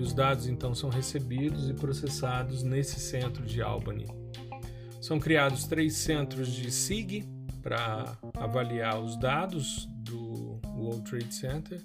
e 0.01 0.03
os 0.03 0.15
dados 0.15 0.47
então 0.47 0.75
são 0.75 0.89
recebidos 0.89 1.69
e 1.69 1.75
processados 1.75 2.63
nesse 2.63 2.99
centro 2.99 3.45
de 3.45 3.61
Albany. 3.61 4.07
São 4.99 5.21
criados 5.21 5.65
três 5.65 5.95
centros 5.95 6.51
de 6.51 6.71
SIG 6.71 7.29
para 7.63 8.17
avaliar 8.35 8.99
os 8.99 9.19
dados 9.19 9.87
do 9.99 10.59
World 10.75 11.03
Trade 11.03 11.35
Center 11.35 11.83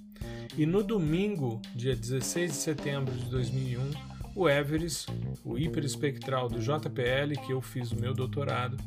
e 0.58 0.66
no 0.66 0.82
domingo, 0.82 1.62
dia 1.76 1.94
16 1.94 2.52
de 2.52 2.58
setembro 2.58 3.14
de 3.14 3.26
2001, 3.26 3.92
o 4.36 4.50
Everest, 4.50 5.08
o 5.46 5.58
hiperespectral 5.58 6.50
do 6.50 6.60
JPL, 6.60 7.40
que 7.46 7.54
eu 7.54 7.62
fiz 7.62 7.94
o 7.94 7.96
meu 7.96 8.14
doutorado, 8.14 8.78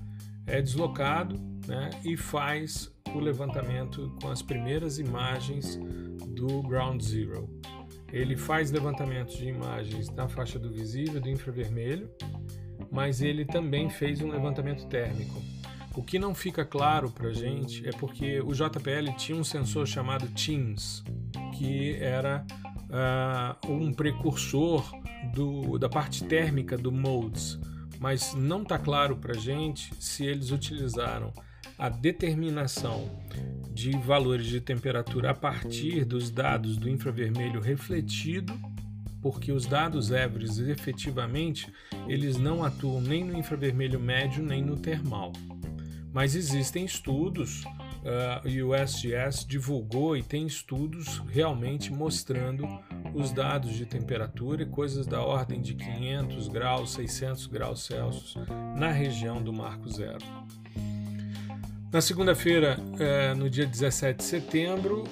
é 0.46 0.60
deslocado 0.60 1.40
né, 1.66 1.90
e 2.04 2.16
faz 2.16 2.92
o 3.14 3.18
levantamento 3.18 4.14
com 4.20 4.30
as 4.30 4.42
primeiras 4.42 4.98
imagens 4.98 5.80
do 6.28 6.62
Ground 6.62 7.00
Zero. 7.00 7.48
Ele 8.12 8.36
faz 8.36 8.70
levantamentos 8.70 9.36
de 9.36 9.48
imagens 9.48 10.10
na 10.10 10.28
faixa 10.28 10.58
do 10.58 10.70
visível, 10.70 11.20
do 11.20 11.28
infravermelho, 11.28 12.10
mas 12.90 13.22
ele 13.22 13.44
também 13.44 13.88
fez 13.88 14.20
um 14.20 14.30
levantamento 14.30 14.86
térmico. 14.86 15.42
O 15.94 16.02
que 16.02 16.18
não 16.18 16.34
fica 16.34 16.64
claro 16.64 17.10
para 17.10 17.28
a 17.28 17.32
gente 17.32 17.86
é 17.86 17.90
porque 17.92 18.40
o 18.40 18.52
JPL 18.52 19.12
tinha 19.16 19.36
um 19.36 19.44
sensor 19.44 19.86
chamado 19.86 20.28
TEAMS, 20.28 21.02
que 21.58 21.96
era 21.96 22.46
uh, 22.88 23.72
um 23.72 23.92
precursor 23.92 24.88
do, 25.34 25.78
da 25.78 25.88
parte 25.88 26.24
térmica 26.24 26.76
do 26.76 26.92
MODES, 26.92 27.58
mas 28.00 28.34
não 28.34 28.62
está 28.62 28.78
claro 28.78 29.16
para 29.16 29.34
gente 29.34 29.92
se 29.98 30.24
eles 30.24 30.50
utilizaram 30.50 31.32
a 31.78 31.88
determinação 31.88 33.10
de 33.72 33.92
valores 33.98 34.46
de 34.46 34.60
temperatura 34.60 35.30
a 35.30 35.34
partir 35.34 36.04
dos 36.04 36.30
dados 36.30 36.76
do 36.76 36.88
infravermelho 36.88 37.60
refletido, 37.60 38.52
porque 39.22 39.52
os 39.52 39.66
dados 39.66 40.10
Everest 40.10 40.60
efetivamente 40.62 41.72
eles 42.08 42.36
não 42.36 42.64
atuam 42.64 43.00
nem 43.00 43.24
no 43.24 43.36
infravermelho 43.36 44.00
médio 44.00 44.42
nem 44.42 44.62
no 44.62 44.76
termal. 44.76 45.32
Mas 46.12 46.34
existem 46.34 46.84
estudos, 46.84 47.64
o 48.04 48.72
USGS 48.72 49.46
divulgou 49.46 50.16
e 50.16 50.22
tem 50.22 50.46
estudos 50.46 51.18
realmente 51.28 51.92
mostrando 51.92 52.66
os 53.14 53.32
dados 53.32 53.72
de 53.72 53.84
temperatura 53.84 54.62
e 54.62 54.66
coisas 54.66 55.06
da 55.06 55.22
ordem 55.22 55.60
de 55.60 55.74
500 55.74 56.48
graus, 56.48 56.92
600 56.92 57.46
graus 57.46 57.84
Celsius 57.84 58.36
na 58.76 58.90
região 58.90 59.42
do 59.42 59.52
marco 59.52 59.88
zero. 59.90 60.24
Na 61.92 62.00
segunda-feira, 62.00 62.76
é, 62.98 63.34
no 63.34 63.48
dia 63.48 63.66
17 63.66 64.18
de 64.18 64.24
setembro, 64.24 65.04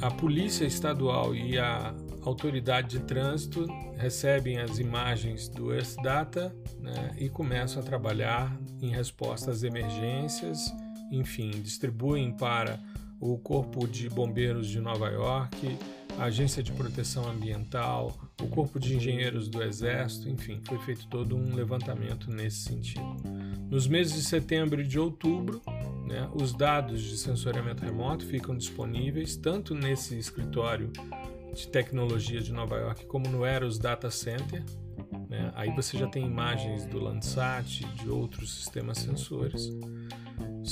a 0.00 0.10
Polícia 0.10 0.64
Estadual 0.64 1.34
e 1.34 1.58
a 1.58 1.94
Autoridade 2.24 2.98
de 2.98 3.00
Trânsito 3.04 3.66
recebem 3.96 4.58
as 4.58 4.78
imagens 4.78 5.48
do 5.48 5.72
Earth 5.72 5.96
Data 6.02 6.54
né, 6.80 7.14
e 7.18 7.28
começam 7.28 7.80
a 7.80 7.84
trabalhar 7.84 8.56
em 8.80 8.90
resposta 8.90 9.50
às 9.50 9.62
emergências, 9.62 10.72
enfim, 11.12 11.50
distribuem 11.50 12.32
para 12.32 12.80
o 13.20 13.38
Corpo 13.38 13.86
de 13.86 14.08
Bombeiros 14.08 14.66
de 14.66 14.80
Nova 14.80 15.08
York, 15.08 15.78
a 16.18 16.24
Agência 16.24 16.62
de 16.62 16.72
Proteção 16.72 17.28
Ambiental, 17.28 18.12
o 18.40 18.48
Corpo 18.48 18.80
de 18.80 18.96
Engenheiros 18.96 19.48
do 19.48 19.62
Exército, 19.62 20.28
enfim, 20.28 20.60
foi 20.66 20.78
feito 20.80 21.06
todo 21.06 21.36
um 21.36 21.54
levantamento 21.54 22.30
nesse 22.30 22.62
sentido. 22.62 23.14
Nos 23.70 23.86
meses 23.86 24.14
de 24.14 24.22
setembro 24.22 24.80
e 24.80 24.86
de 24.86 24.98
outubro, 24.98 25.62
né, 26.06 26.28
os 26.34 26.52
dados 26.52 27.00
de 27.00 27.16
sensoriamento 27.16 27.84
remoto 27.84 28.26
ficam 28.26 28.56
disponíveis 28.56 29.36
tanto 29.36 29.74
nesse 29.74 30.18
escritório 30.18 30.90
de 31.54 31.68
tecnologia 31.68 32.40
de 32.40 32.52
Nova 32.52 32.76
York 32.76 33.06
como 33.06 33.28
no 33.28 33.44
Eros 33.44 33.78
Data 33.78 34.10
Center. 34.10 34.64
Né? 35.28 35.52
Aí 35.54 35.70
você 35.74 35.96
já 35.96 36.06
tem 36.06 36.26
imagens 36.26 36.84
do 36.86 36.98
Landsat, 36.98 37.84
de 37.94 38.08
outros 38.08 38.52
sistemas 38.54 38.98
sensores. 38.98 39.70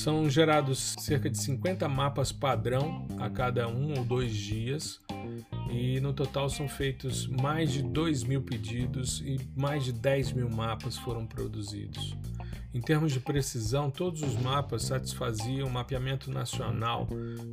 São 0.01 0.31
gerados 0.31 0.97
cerca 0.99 1.29
de 1.29 1.37
50 1.37 1.87
mapas 1.87 2.33
padrão 2.33 3.07
a 3.19 3.29
cada 3.29 3.69
um 3.69 3.99
ou 3.99 4.03
dois 4.03 4.35
dias 4.35 4.99
e 5.71 6.01
no 6.01 6.15
total 6.15 6.49
são 6.49 6.67
feitos 6.67 7.27
mais 7.27 7.71
de 7.71 7.83
2 7.83 8.23
mil 8.23 8.41
pedidos 8.41 9.21
e 9.21 9.39
mais 9.55 9.85
de 9.85 9.93
10 9.93 10.33
mil 10.33 10.49
mapas 10.49 10.97
foram 10.97 11.27
produzidos. 11.27 12.17
Em 12.73 12.81
termos 12.81 13.13
de 13.13 13.21
precisão, 13.21 13.91
todos 13.91 14.23
os 14.23 14.37
mapas 14.37 14.85
satisfaziam 14.85 15.69
o 15.69 15.71
mapeamento 15.71 16.31
nacional, 16.31 17.07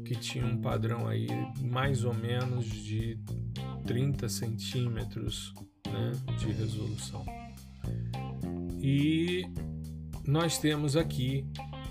que 0.06 0.16
tinha 0.16 0.46
um 0.46 0.62
padrão 0.62 1.06
aí 1.06 1.28
mais 1.60 2.06
ou 2.06 2.14
menos 2.14 2.66
de 2.66 3.20
30 3.86 4.30
centímetros 4.30 5.54
né, 5.86 6.14
de 6.40 6.50
resolução. 6.54 7.26
E 8.80 9.46
nós 10.26 10.58
temos 10.58 10.96
aqui 10.96 11.46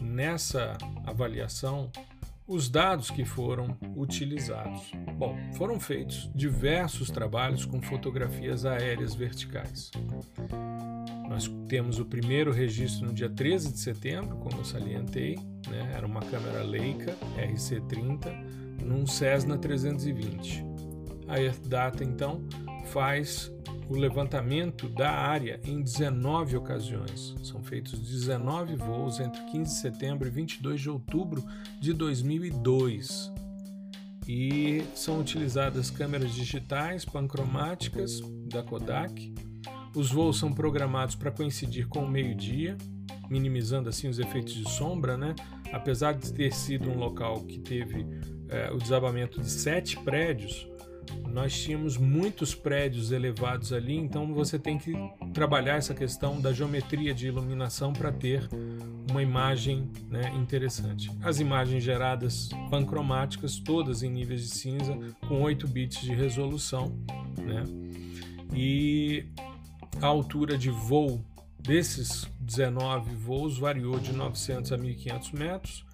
nessa 0.07 0.79
avaliação 1.05 1.91
os 2.47 2.69
dados 2.69 3.11
que 3.11 3.25
foram 3.25 3.77
utilizados. 3.97 4.93
Bom, 5.19 5.37
foram 5.55 5.81
feitos 5.81 6.31
diversos 6.35 7.11
trabalhos 7.11 7.65
com 7.65 7.83
fotografias 7.83 8.65
aéreas 8.65 9.15
verticais. 9.15 9.91
Nós 11.29 11.51
temos 11.69 11.99
o 11.99 12.05
primeiro 12.05 12.53
registro 12.53 13.07
no 13.07 13.13
dia 13.13 13.29
13 13.29 13.73
de 13.73 13.81
setembro, 13.81 14.37
como 14.37 14.59
eu 14.59 14.65
salientei, 14.65 15.37
né? 15.69 15.93
era 15.95 16.07
uma 16.07 16.21
câmera 16.21 16.63
Leica 16.63 17.17
RC30 17.37 18.83
num 18.85 19.07
Cessna 19.07 19.59
320. 19.59 20.65
A 21.27 21.41
Earth 21.41 22.01
então 22.01 22.45
faz 22.93 23.53
o 23.89 23.95
levantamento 23.95 24.89
da 24.89 25.11
área 25.11 25.61
em 25.65 25.81
19 25.81 26.57
ocasiões. 26.57 27.35
São 27.43 27.63
feitos 27.63 27.99
19 27.99 28.77
voos 28.77 29.21
entre 29.21 29.41
15 29.45 29.75
de 29.75 29.81
setembro 29.81 30.27
e 30.27 30.31
22 30.31 30.81
de 30.81 30.91
outubro 30.91 31.45
de 31.81 31.93
2002. 31.93 33.33
E 34.29 34.83
são 34.95 35.21
utilizadas 35.21 35.89
câmeras 35.89 36.33
digitais 36.33 37.05
pancromáticas 37.05 38.21
da 38.51 38.63
Kodak. 38.63 39.33
Os 39.95 40.11
voos 40.11 40.39
são 40.39 40.53
programados 40.53 41.15
para 41.15 41.31
coincidir 41.31 41.87
com 41.87 42.01
o 42.01 42.09
meio-dia, 42.09 42.77
minimizando 43.31 43.89
assim 43.89 44.09
os 44.09 44.19
efeitos 44.19 44.53
de 44.53 44.69
sombra, 44.69 45.17
né? 45.17 45.35
Apesar 45.73 46.13
de 46.13 46.33
ter 46.33 46.53
sido 46.53 46.91
um 46.91 46.99
local 46.99 47.41
que 47.45 47.61
teve 47.61 48.05
é, 48.49 48.71
o 48.73 48.79
desabamento 48.79 49.41
de 49.41 49.49
sete 49.49 49.97
prédios, 50.01 50.69
nós 51.31 51.59
tínhamos 51.61 51.97
muitos 51.97 52.55
prédios 52.55 53.13
elevados 53.13 53.73
ali, 53.73 53.97
então 53.97 54.33
você 54.33 54.59
tem 54.59 54.79
que 54.79 54.95
trabalhar 55.35 55.77
essa 55.77 55.95
questão 55.95 56.41
da 56.41 56.53
geometria 56.53 57.13
de 57.13 57.27
iluminação 57.27 57.93
para 57.93 58.11
ter 58.11 58.49
uma 59.11 59.23
imagem 59.23 59.91
né, 60.09 60.33
interessante. 60.35 61.11
As 61.23 61.39
imagens 61.41 61.83
geradas 61.83 62.49
pancromáticas, 62.71 63.59
todas 63.59 64.03
em 64.03 64.11
níveis 64.11 64.43
de 64.43 64.49
cinza, 64.49 64.99
com 65.29 65.43
8 65.43 65.69
bits 65.69 66.01
de 66.01 66.15
resolução, 66.15 66.97
né? 67.39 67.65
e 68.55 69.27
a 70.01 70.07
altura 70.07 70.57
de 70.57 70.71
voo 70.71 71.25
desses 71.59 72.27
19 72.41 73.15
voos 73.15 73.59
variou 73.59 73.99
de 73.99 74.13
900 74.13 74.73
a 74.73 74.79
1500 74.79 75.33
metros 75.33 75.85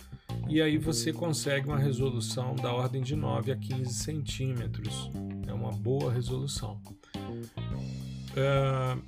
e 0.48 0.60
aí 0.60 0.76
você 0.76 1.12
consegue 1.12 1.68
uma 1.68 1.78
resolução 1.78 2.54
da 2.54 2.72
ordem 2.72 3.02
de 3.02 3.16
9 3.16 3.52
a 3.52 3.56
15 3.56 3.94
centímetros. 3.94 5.10
É 5.46 5.52
uma 5.52 5.70
boa 5.70 6.12
resolução. 6.12 6.80
Uh, 8.32 9.02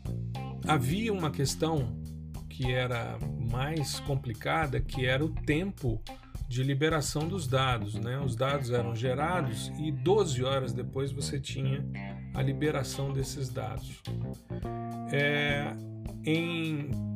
havia 0.67 1.13
uma 1.13 1.31
questão 1.31 2.03
que 2.49 2.73
era 2.73 3.19
mais 3.51 3.99
complicada, 4.01 4.81
que 4.81 5.07
era 5.07 5.25
o 5.25 5.29
tempo 5.29 6.01
de 6.49 6.63
liberação 6.63 7.27
dos 7.27 7.47
dados. 7.47 7.95
Né? 7.95 8.19
Os 8.21 8.37
dados 8.37 8.71
eram 8.71 8.95
gerados 8.95 9.73
e 9.79 9.91
12 9.91 10.45
horas 10.45 10.73
depois 10.73 11.11
você 11.11 11.41
tinha 11.41 11.85
a 12.33 12.43
liberação 12.43 13.13
desses 13.13 13.49
dados. 13.49 14.03
É, 15.13 15.75
em 16.25 17.14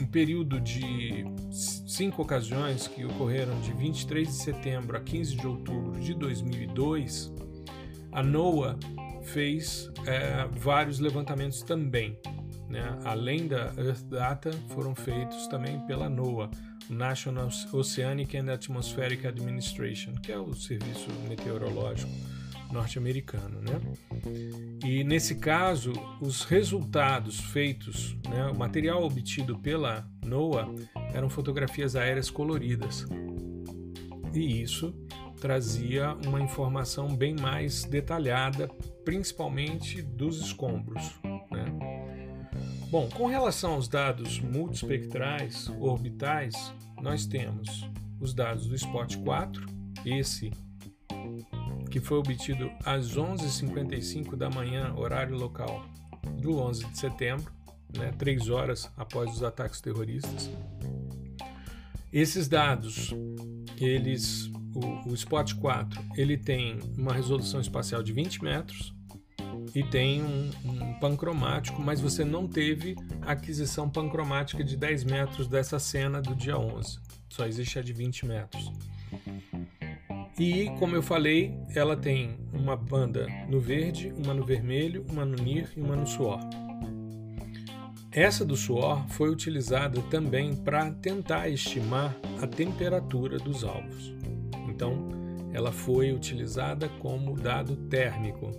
um 0.00 0.06
período 0.06 0.60
de 0.60 1.24
cinco 1.50 2.22
ocasiões 2.22 2.86
que 2.88 3.04
ocorreram 3.04 3.60
de 3.60 3.72
23 3.72 4.26
de 4.26 4.34
setembro 4.34 4.96
a 4.96 5.00
15 5.00 5.36
de 5.36 5.46
outubro 5.46 6.00
de 6.00 6.14
2002, 6.14 7.32
a 8.10 8.22
NOAA 8.22 8.78
fez 9.22 9.90
é, 10.06 10.46
vários 10.58 10.98
levantamentos 10.98 11.62
também. 11.62 12.18
Né? 12.68 12.98
Além 13.04 13.46
da 13.46 13.72
Earth 13.76 14.04
Data, 14.08 14.50
foram 14.68 14.94
feitos 14.94 15.46
também 15.46 15.78
pela 15.86 16.08
NOAA, 16.08 16.50
National 16.88 17.48
Oceanic 17.72 18.36
and 18.36 18.52
Atmospheric 18.52 19.26
Administration, 19.26 20.14
que 20.14 20.32
é 20.32 20.38
o 20.38 20.54
serviço 20.54 21.08
meteorológico 21.28 22.10
norte-americano. 22.72 23.60
Né? 23.60 23.80
E 24.84 25.04
nesse 25.04 25.36
caso, 25.36 25.92
os 26.20 26.44
resultados 26.44 27.38
feitos, 27.38 28.16
né, 28.28 28.46
o 28.46 28.56
material 28.56 29.02
obtido 29.02 29.58
pela 29.58 30.08
NOAA 30.24 30.68
eram 31.12 31.28
fotografias 31.28 31.94
aéreas 31.94 32.30
coloridas. 32.30 33.06
E 34.34 34.62
isso 34.62 34.94
trazia 35.40 36.14
uma 36.26 36.40
informação 36.40 37.14
bem 37.14 37.34
mais 37.34 37.84
detalhada, 37.84 38.68
principalmente 39.04 40.00
dos 40.00 40.40
escombros. 40.40 41.18
Né? 41.50 41.64
Bom, 42.88 43.08
com 43.08 43.26
relação 43.26 43.74
aos 43.74 43.88
dados 43.88 44.38
multispectrais 44.38 45.68
orbitais, 45.80 46.72
nós 47.00 47.26
temos 47.26 47.88
os 48.20 48.32
dados 48.32 48.66
do 48.68 48.78
SPOT 48.78 49.18
4, 49.18 49.66
esse 50.06 50.52
que 51.92 52.00
foi 52.00 52.16
obtido 52.16 52.72
às 52.86 53.16
11h55 53.18 54.34
da 54.34 54.48
manhã, 54.48 54.94
horário 54.96 55.36
local, 55.36 55.84
do 56.40 56.58
11 56.58 56.86
de 56.86 56.98
setembro, 56.98 57.52
né, 57.94 58.10
três 58.18 58.48
horas 58.48 58.90
após 58.96 59.30
os 59.30 59.42
ataques 59.42 59.78
terroristas. 59.78 60.50
Esses 62.10 62.48
dados, 62.48 63.14
eles, 63.78 64.46
o, 64.74 65.10
o 65.10 65.14
Spot 65.14 65.52
4, 65.52 66.02
ele 66.16 66.38
tem 66.38 66.78
uma 66.96 67.12
resolução 67.12 67.60
espacial 67.60 68.02
de 68.02 68.14
20 68.14 68.42
metros 68.42 68.94
e 69.74 69.82
tem 69.82 70.22
um, 70.22 70.50
um 70.64 70.94
pancromático, 70.94 71.82
mas 71.82 72.00
você 72.00 72.24
não 72.24 72.48
teve 72.48 72.96
aquisição 73.20 73.88
pancromática 73.90 74.64
de 74.64 74.78
10 74.78 75.04
metros 75.04 75.46
dessa 75.46 75.78
cena 75.78 76.22
do 76.22 76.34
dia 76.34 76.58
11. 76.58 76.98
Só 77.28 77.46
existe 77.46 77.78
a 77.78 77.82
de 77.82 77.92
20 77.92 78.24
metros. 78.24 78.72
E, 80.44 80.68
como 80.80 80.96
eu 80.96 81.04
falei, 81.04 81.56
ela 81.72 81.96
tem 81.96 82.36
uma 82.52 82.74
banda 82.74 83.28
no 83.48 83.60
verde, 83.60 84.12
uma 84.24 84.34
no 84.34 84.44
vermelho, 84.44 85.06
uma 85.08 85.24
no 85.24 85.36
NIR 85.40 85.70
e 85.76 85.80
uma 85.80 85.94
no 85.94 86.04
suor. 86.04 86.40
Essa 88.10 88.44
do 88.44 88.56
suor 88.56 89.06
foi 89.10 89.30
utilizada 89.30 90.02
também 90.10 90.56
para 90.56 90.90
tentar 90.90 91.48
estimar 91.48 92.16
a 92.42 92.46
temperatura 92.48 93.38
dos 93.38 93.62
alvos. 93.62 94.12
Então, 94.68 95.10
ela 95.52 95.70
foi 95.70 96.12
utilizada 96.12 96.88
como 96.98 97.36
dado 97.36 97.76
térmico. 97.76 98.50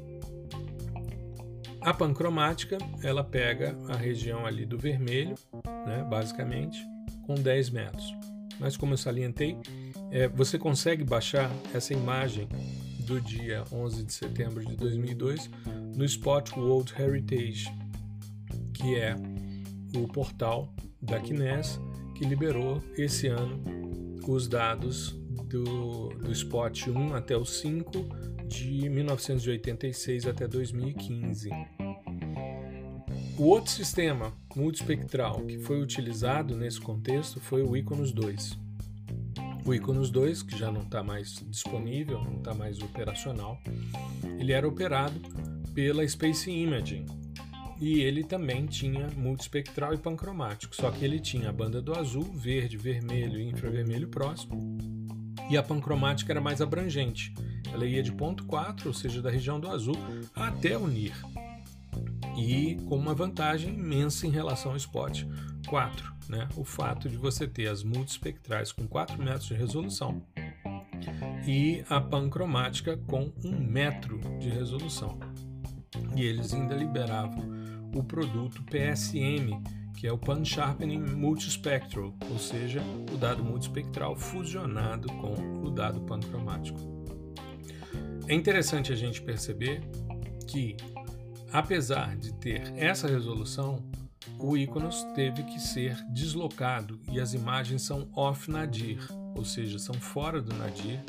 A 1.82 1.94
pancromática, 1.94 2.78
ela 3.04 3.26
pega 3.26 3.78
a 3.90 3.98
região 3.98 4.46
ali 4.46 4.66
do 4.66 4.78
vermelho, 4.78 5.36
né, 5.86 6.02
basicamente, 6.10 6.82
com 7.28 7.36
10 7.36 7.72
metros. 7.72 8.23
Mas 8.60 8.78
como 8.78 8.94
eu 8.94 8.98
salientei, 8.98 9.58
é, 10.12 10.28
você 10.28 10.58
consegue 10.58 11.04
baixar 11.04 11.52
essa 11.74 11.94
imagem 11.94 12.48
do 13.00 13.20
dia 13.20 13.64
11 13.72 14.04
de 14.04 14.14
setembro 14.14 14.66
de 14.66 14.76
2002 14.76 15.50
no 15.96 16.06
Spot 16.06 16.50
World 16.56 16.94
Heritage, 16.98 17.66
que 18.74 18.96
é 18.96 19.16
o 19.96 20.08
portal 20.08 20.74
da 21.02 21.20
Kines 21.20 21.80
que 22.16 22.26
liberou 22.26 22.82
esse 22.98 23.28
ano 23.28 23.62
os 24.28 24.48
dados 24.48 25.10
do, 25.48 26.10
do 26.10 26.32
Spot 26.32 26.88
1 26.88 27.14
até 27.14 27.36
o 27.36 27.46
5 27.46 27.92
de 28.48 28.90
1986 28.90 30.28
até 30.28 30.48
2015. 30.48 31.50
O 33.36 33.46
outro 33.46 33.72
sistema 33.72 34.32
multispectral 34.56 35.42
que 35.42 35.58
foi 35.58 35.82
utilizado 35.82 36.56
nesse 36.56 36.80
contexto 36.80 37.40
foi 37.40 37.64
o 37.64 37.76
Iconos 37.76 38.12
2. 38.12 38.58
O 39.66 39.74
Iconos 39.74 40.12
2, 40.12 40.44
que 40.44 40.58
já 40.58 40.72
não 40.72 40.82
está 40.82 41.02
mais 41.02 41.44
disponível, 41.48 42.22
não 42.24 42.38
está 42.38 42.54
mais 42.54 42.80
operacional, 42.80 43.60
ele 44.38 44.52
era 44.52 44.68
operado 44.68 45.20
pela 45.74 46.08
Space 46.08 46.52
Imaging 46.52 47.06
e 47.82 48.02
ele 48.02 48.24
também 48.24 48.68
tinha 48.68 49.08
multispectral 49.18 49.96
e 49.96 49.98
pancromático, 49.98 50.76
só 50.76 50.92
que 50.92 51.04
ele 51.04 51.20
tinha 51.20 51.50
a 51.50 51.54
banda 51.54 51.82
do 51.82 51.98
azul, 51.98 52.24
verde, 52.24 52.78
vermelho 52.78 53.40
e 53.40 53.50
infravermelho 53.50 54.10
próximo 54.10 54.78
e 55.50 55.58
a 55.58 55.64
pancromática 55.64 56.32
era 56.32 56.42
mais 56.42 56.62
abrangente. 56.62 57.34
Ela 57.72 57.86
ia 57.86 58.04
de 58.04 58.12
ponto 58.12 58.46
4, 58.46 58.88
ou 58.88 58.94
seja, 58.94 59.22
da 59.22 59.30
região 59.30 59.60
do 59.60 59.70
azul, 59.70 59.98
até 60.36 60.78
o 60.78 60.88
NIR. 60.88 61.16
E 62.38 62.76
com 62.88 62.96
uma 62.96 63.14
vantagem 63.14 63.74
imensa 63.74 64.26
em 64.26 64.32
relação 64.32 64.72
ao 64.72 64.78
spot 64.78 65.24
4 65.68 66.14
né, 66.30 66.48
o 66.56 66.64
fato 66.64 67.10
de 67.10 67.18
você 67.18 67.48
ter 67.48 67.68
as 67.68 67.84
multispectrais 67.84 68.72
com 68.72 68.88
4 68.88 69.22
metros 69.22 69.46
de 69.46 69.54
resolução 69.54 70.22
e 71.46 71.84
a 71.90 72.00
pancromática 72.00 72.98
com 72.98 73.32
um 73.44 73.52
metro 73.52 74.20
de 74.40 74.50
resolução. 74.50 75.20
E 76.16 76.24
eles 76.24 76.54
ainda 76.54 76.76
liberavam 76.76 77.44
o 77.94 78.04
produto 78.04 78.64
PSM, 78.64 79.62
que 79.98 80.08
é 80.08 80.12
o 80.12 80.18
Pan 80.18 80.44
Sharpening 80.44 81.00
Multispectral, 81.00 82.14
ou 82.30 82.40
seja, 82.40 82.82
o 83.14 83.18
dado 83.18 83.44
multispectral 83.44 84.16
fusionado 84.16 85.08
com 85.14 85.34
o 85.66 85.70
dado 85.70 86.02
pancromático. 86.02 86.80
É 88.28 88.34
interessante 88.34 88.92
a 88.92 88.96
gente 88.96 89.22
perceber 89.22 89.82
que, 90.48 90.78
apesar 91.54 92.18
de 92.18 92.34
ter 92.34 92.74
essa 92.76 93.08
resolução, 93.08 93.82
o 94.40 94.58
Iconos 94.58 95.04
teve 95.16 95.44
que 95.44 95.60
ser 95.60 95.96
deslocado 96.12 97.00
e 97.12 97.20
as 97.20 97.34
imagens 97.34 97.84
são 97.84 98.10
off-nadir, 98.16 99.00
ou 99.36 99.46
seja, 99.46 99.78
são 99.78 99.94
fora 99.94 100.42
do 100.42 100.54
nadir. 100.56 101.00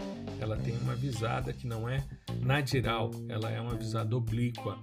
Ela 0.41 0.57
tem 0.57 0.77
uma 0.79 0.95
visada 0.95 1.53
que 1.53 1.67
não 1.67 1.89
é 1.89 2.05
nadiral, 2.43 3.11
ela 3.29 3.51
é 3.51 3.61
uma 3.61 3.75
visada 3.75 4.15
oblíqua. 4.15 4.79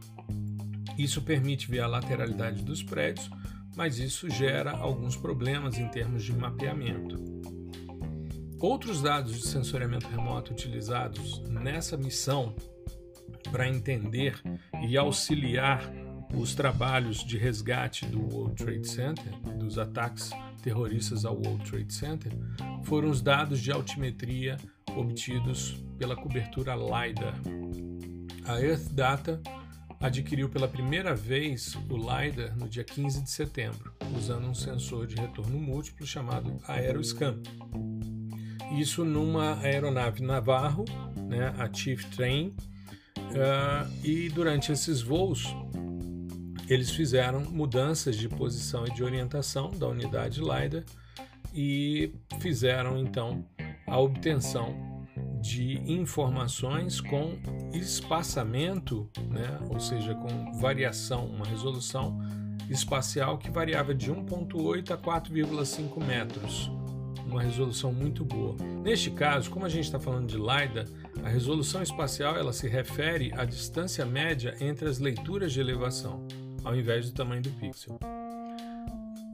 Isso 0.98 1.22
permite 1.22 1.70
ver 1.70 1.82
a 1.82 1.88
lateralidade 1.88 2.64
dos 2.64 2.82
prédios, 2.82 3.30
mas 3.76 4.00
isso 4.00 4.30
gera 4.30 4.72
alguns 4.72 5.16
problemas 5.16 5.78
em 5.78 5.88
termos 5.88 6.24
de 6.24 6.34
mapeamento. 6.34 7.20
Outros 8.60 9.02
dados 9.02 9.34
de 9.34 9.48
sensoriamento 9.48 10.08
remoto 10.08 10.52
utilizados 10.52 11.42
nessa 11.50 11.98
missão 11.98 12.56
para 13.52 13.68
entender 13.68 14.42
e 14.82 14.98
auxiliar 14.98 15.92
os 16.34 16.56
trabalhos 16.56 17.24
de 17.24 17.38
resgate 17.38 18.06
do 18.06 18.22
World 18.34 18.56
Trade 18.56 18.88
Center, 18.88 19.32
dos 19.58 19.78
ataques 19.78 20.32
terroristas 20.64 21.26
ao 21.26 21.36
World 21.36 21.70
Trade 21.70 21.94
Center, 21.94 22.32
foram 22.84 23.10
os 23.10 23.22
dados 23.22 23.60
de 23.60 23.72
altimetria 23.72 24.58
obtidos 24.96 25.84
pela 25.98 26.16
cobertura 26.16 26.74
LiDAR. 26.76 27.36
A 28.46 28.60
Earth 28.62 28.92
Data 28.94 29.42
adquiriu 30.00 30.50
pela 30.50 30.68
primeira 30.68 31.14
vez 31.14 31.76
o 31.90 31.98
LiDAR 31.98 32.58
no 32.58 32.68
dia 32.68 32.84
15 32.84 33.24
de 33.24 33.30
setembro, 33.30 33.94
usando 34.16 34.48
um 34.48 34.56
sensor 34.56 35.06
de 35.06 35.16
retorno 35.16 35.60
múltiplo 35.60 36.06
chamado 36.06 36.58
Aeroscan. 36.68 37.40
Isso 38.78 39.04
numa 39.04 39.60
aeronave 39.60 40.24
Navarro, 40.24 40.86
né, 41.28 41.54
a 41.58 41.72
Chief 41.72 42.04
Train, 42.16 42.56
uh, 43.32 43.90
e 44.04 44.30
durante 44.30 44.72
esses 44.72 45.02
voos 45.02 45.56
eles 46.70 46.90
fizeram 46.90 47.42
mudanças 47.42 48.16
de 48.16 48.30
posição 48.30 48.86
e 48.88 48.94
de 48.94 49.04
orientação 49.04 49.72
da 49.72 49.88
unidade 49.88 50.40
LiDAR 50.40 50.86
e 51.54 52.14
fizeram 52.40 52.98
então 52.98 53.46
a 53.86 54.00
obtenção 54.00 55.02
de 55.42 55.80
informações 55.92 57.02
com 57.02 57.38
espaçamento, 57.74 59.10
né? 59.30 59.60
ou 59.70 59.80
seja, 59.80 60.14
com 60.16 60.60
variação, 60.60 61.26
uma 61.26 61.46
resolução 61.46 62.20
espacial 62.70 63.38
que 63.38 63.50
variava 63.50 63.94
de 63.94 64.12
1,8 64.12 64.92
a 64.92 64.98
4,5 64.98 66.04
metros, 66.06 66.72
uma 67.26 67.42
resolução 67.42 67.94
muito 67.94 68.24
boa. 68.26 68.56
Neste 68.84 69.12
caso, 69.12 69.50
como 69.50 69.66
a 69.66 69.70
gente 69.70 69.86
está 69.86 70.00
falando 70.00 70.28
de 70.28 70.38
LiDAR, 70.38 70.86
a 71.24 71.30
resolução 71.30 71.82
espacial 71.82 72.36
ela 72.36 72.54
se 72.54 72.68
refere 72.68 73.32
à 73.36 73.46
distância 73.46 74.06
média 74.06 74.56
entre 74.60 74.88
as 74.88 75.00
leituras 75.00 75.54
de 75.54 75.60
elevação, 75.60 76.26
ao 76.64 76.76
invés 76.76 77.10
do 77.10 77.14
tamanho 77.14 77.42
do 77.42 77.52
pixel. 77.52 78.00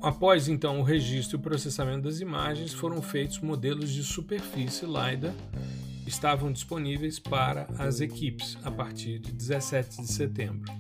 Após 0.02 0.48
então 0.48 0.80
o 0.80 0.84
registro 0.84 1.38
e 1.38 1.40
o 1.40 1.44
processamento 1.44 2.04
das 2.04 2.20
imagens, 2.20 2.74
foram 2.74 3.02
feitos 3.02 3.40
modelos 3.40 3.92
de 3.92 4.04
superfície 4.04 4.86
LiDAR 4.86 5.34
estavam 6.08 6.52
disponíveis 6.52 7.20
para 7.20 7.68
as 7.78 8.00
equipes 8.00 8.58
a 8.64 8.72
partir 8.72 9.20
de 9.20 9.32
17 9.32 10.02
de 10.02 10.08
setembro. 10.08 10.72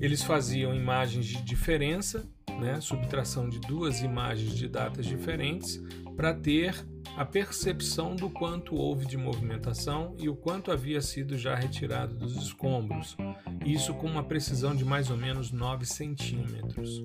Eles 0.00 0.22
faziam 0.22 0.74
imagens 0.74 1.26
de 1.26 1.40
diferença, 1.42 2.28
né, 2.60 2.80
subtração 2.80 3.48
de 3.48 3.58
duas 3.60 4.00
imagens 4.00 4.54
de 4.54 4.68
datas 4.68 5.06
diferentes, 5.06 5.82
para 6.16 6.32
ter 6.32 6.74
a 7.16 7.24
percepção 7.24 8.16
do 8.16 8.28
quanto 8.28 8.74
houve 8.74 9.06
de 9.06 9.16
movimentação 9.16 10.16
e 10.18 10.28
o 10.28 10.34
quanto 10.34 10.72
havia 10.72 11.00
sido 11.00 11.38
já 11.38 11.54
retirado 11.54 12.14
dos 12.14 12.36
escombros, 12.36 13.16
isso 13.64 13.94
com 13.94 14.06
uma 14.06 14.22
precisão 14.22 14.74
de 14.74 14.84
mais 14.84 15.10
ou 15.10 15.16
menos 15.16 15.52
9 15.52 15.86
centímetros. 15.86 17.02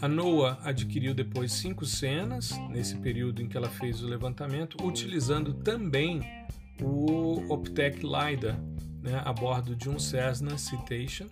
A 0.00 0.06
NOAA 0.06 0.58
adquiriu 0.62 1.12
depois 1.12 1.52
cinco 1.52 1.84
cenas, 1.84 2.52
nesse 2.70 2.96
período 2.98 3.42
em 3.42 3.48
que 3.48 3.56
ela 3.56 3.68
fez 3.68 4.00
o 4.00 4.06
levantamento, 4.06 4.86
utilizando 4.86 5.52
também 5.52 6.20
o 6.80 7.52
Optec 7.52 8.00
LiDAR 8.02 8.58
né, 9.02 9.20
a 9.24 9.32
bordo 9.32 9.74
de 9.74 9.88
um 9.88 9.98
Cessna 9.98 10.56
Citation, 10.56 11.26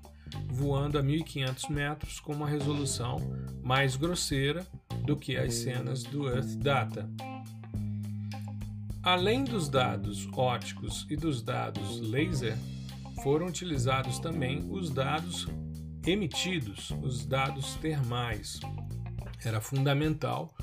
voando 0.49 0.99
a 0.99 1.03
1500 1.03 1.69
metros 1.69 2.21
com 2.21 2.33
uma 2.33 2.49
resolução 2.49 3.19
mais 3.63 3.97
grosseira 3.97 4.67
do 5.05 5.17
que 5.17 5.37
as 5.37 5.55
cenas 5.55 6.03
do 6.03 6.29
Earth 6.29 6.57
Data. 6.57 7.09
Além 9.03 9.45
dos 9.45 9.69
dados 9.69 10.29
ópticos 10.33 11.07
e 11.09 11.17
dos 11.17 11.43
dados 11.43 12.01
laser, 12.01 12.57
foram 13.23 13.47
utilizados 13.47 14.19
também 14.19 14.67
os 14.71 14.91
dados 14.91 15.47
emitidos 16.07 16.93
os 17.03 17.27
dados 17.27 17.75
termais. 17.75 18.61
Era 19.45 19.61
fundamental, 19.61 20.55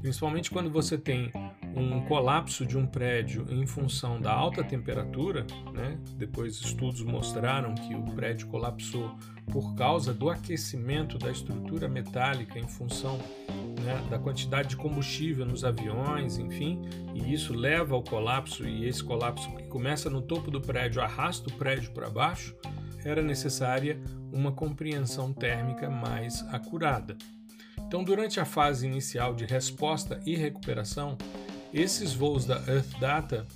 principalmente 0.00 0.50
quando 0.50 0.70
você 0.70 0.96
tem 0.96 1.32
um 1.76 2.00
colapso 2.02 2.64
de 2.64 2.78
um 2.78 2.86
prédio 2.86 3.46
em 3.50 3.66
função 3.66 4.20
da 4.20 4.32
alta 4.32 4.62
temperatura, 4.62 5.46
né? 5.72 5.98
depois 6.16 6.60
estudos 6.60 7.02
mostraram 7.02 7.74
que 7.74 7.94
o 7.94 8.02
prédio 8.14 8.46
colapsou 8.46 9.14
por 9.50 9.74
causa 9.74 10.14
do 10.14 10.30
aquecimento 10.30 11.18
da 11.18 11.30
estrutura 11.30 11.88
metálica 11.88 12.58
em 12.58 12.68
função 12.68 13.18
né, 13.84 14.02
da 14.08 14.18
quantidade 14.18 14.70
de 14.70 14.76
combustível 14.76 15.44
nos 15.44 15.64
aviões, 15.64 16.38
enfim, 16.38 16.80
e 17.14 17.32
isso 17.32 17.52
leva 17.52 17.94
ao 17.94 18.02
colapso, 18.02 18.66
e 18.66 18.86
esse 18.86 19.04
colapso 19.04 19.50
que 19.54 19.64
começa 19.64 20.08
no 20.08 20.22
topo 20.22 20.50
do 20.50 20.60
prédio 20.60 21.02
arrasta 21.02 21.48
o 21.48 21.52
prédio 21.52 21.92
para 21.92 22.08
baixo 22.08 22.56
era 23.04 23.22
necessária 23.22 24.00
uma 24.32 24.50
compreensão 24.50 25.32
térmica 25.32 25.90
mais 25.90 26.42
acurada. 26.52 27.16
Então, 27.86 28.02
durante 28.02 28.40
a 28.40 28.44
fase 28.44 28.86
inicial 28.86 29.34
de 29.34 29.44
resposta 29.44 30.18
e 30.24 30.34
recuperação, 30.34 31.18
esses 31.74 32.14
voos 32.14 32.46
da 32.46 32.62
Earth 32.68 32.98
Data 33.00 33.46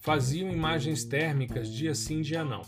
faziam 0.00 0.50
imagens 0.50 1.04
térmicas 1.04 1.68
dia 1.68 1.92
sim, 1.94 2.22
dia 2.22 2.44
não. 2.44 2.62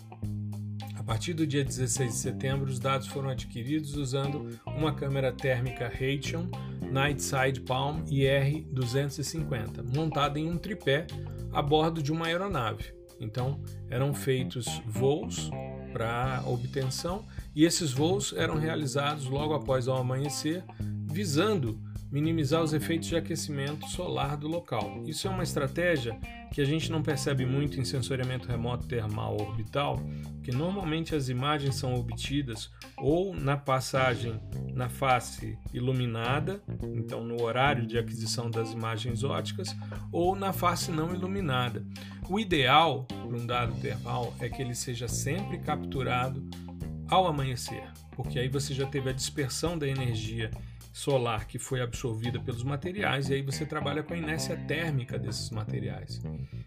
A 0.96 1.02
partir 1.04 1.32
do 1.32 1.46
dia 1.46 1.64
16 1.64 2.10
de 2.10 2.18
setembro, 2.18 2.68
os 2.68 2.80
dados 2.80 3.06
foram 3.06 3.28
adquiridos 3.28 3.94
usando 3.96 4.58
uma 4.66 4.92
câmera 4.92 5.32
térmica 5.32 5.88
Raytheon 5.88 6.48
Nightside 6.90 7.60
Palm 7.60 8.02
IR-250, 8.08 9.94
montada 9.94 10.40
em 10.40 10.50
um 10.50 10.58
tripé 10.58 11.06
a 11.52 11.62
bordo 11.62 12.02
de 12.02 12.10
uma 12.10 12.26
aeronave. 12.26 12.92
Então, 13.20 13.60
eram 13.88 14.12
feitos 14.12 14.66
voos 14.84 15.48
para 15.92 16.42
obtenção 16.44 17.24
e 17.54 17.64
esses 17.64 17.92
voos 17.92 18.34
eram 18.36 18.58
realizados 18.58 19.26
logo 19.26 19.54
após 19.54 19.86
o 19.86 19.92
amanhecer, 19.92 20.64
visando 21.04 21.80
minimizar 22.10 22.62
os 22.62 22.72
efeitos 22.72 23.08
de 23.08 23.16
aquecimento 23.16 23.86
solar 23.88 24.36
do 24.36 24.48
local. 24.48 25.02
Isso 25.06 25.26
é 25.26 25.30
uma 25.30 25.42
estratégia 25.42 26.18
que 26.52 26.60
a 26.60 26.64
gente 26.64 26.90
não 26.90 27.02
percebe 27.02 27.44
muito 27.44 27.80
em 27.80 27.84
sensoriamento 27.84 28.48
remoto 28.48 28.86
termal 28.86 29.36
orbital, 29.40 30.00
que 30.42 30.52
normalmente 30.52 31.14
as 31.14 31.28
imagens 31.28 31.74
são 31.74 31.94
obtidas 31.94 32.70
ou 32.96 33.34
na 33.34 33.56
passagem 33.56 34.40
na 34.72 34.88
face 34.88 35.58
iluminada, 35.72 36.62
então 36.94 37.24
no 37.24 37.42
horário 37.42 37.86
de 37.86 37.98
aquisição 37.98 38.50
das 38.50 38.72
imagens 38.72 39.24
óticas, 39.24 39.74
ou 40.12 40.36
na 40.36 40.52
face 40.52 40.90
não 40.90 41.14
iluminada. 41.14 41.84
O 42.28 42.38
ideal 42.38 43.04
para 43.04 43.36
um 43.36 43.46
dado 43.46 43.74
termal 43.80 44.34
é 44.40 44.48
que 44.48 44.62
ele 44.62 44.74
seja 44.74 45.08
sempre 45.08 45.58
capturado 45.58 46.44
ao 47.08 47.26
amanhecer, 47.26 47.84
porque 48.12 48.38
aí 48.38 48.48
você 48.48 48.74
já 48.74 48.86
teve 48.86 49.08
a 49.10 49.12
dispersão 49.12 49.78
da 49.78 49.86
energia 49.86 50.50
solar 50.96 51.46
que 51.46 51.58
foi 51.58 51.82
absorvida 51.82 52.40
pelos 52.40 52.64
materiais 52.64 53.28
e 53.28 53.34
aí 53.34 53.42
você 53.42 53.66
trabalha 53.66 54.02
com 54.02 54.14
a 54.14 54.16
inércia 54.16 54.56
térmica 54.56 55.18
desses 55.18 55.50
materiais 55.50 56.22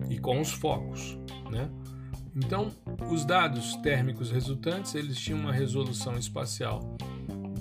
e 0.08 0.20
com 0.20 0.40
os 0.40 0.52
focos, 0.52 1.18
né? 1.50 1.68
Então, 2.36 2.72
os 3.10 3.26
dados 3.26 3.76
térmicos 3.78 4.30
resultantes 4.30 4.94
eles 4.94 5.18
tinham 5.18 5.40
uma 5.40 5.52
resolução 5.52 6.16
espacial 6.16 6.96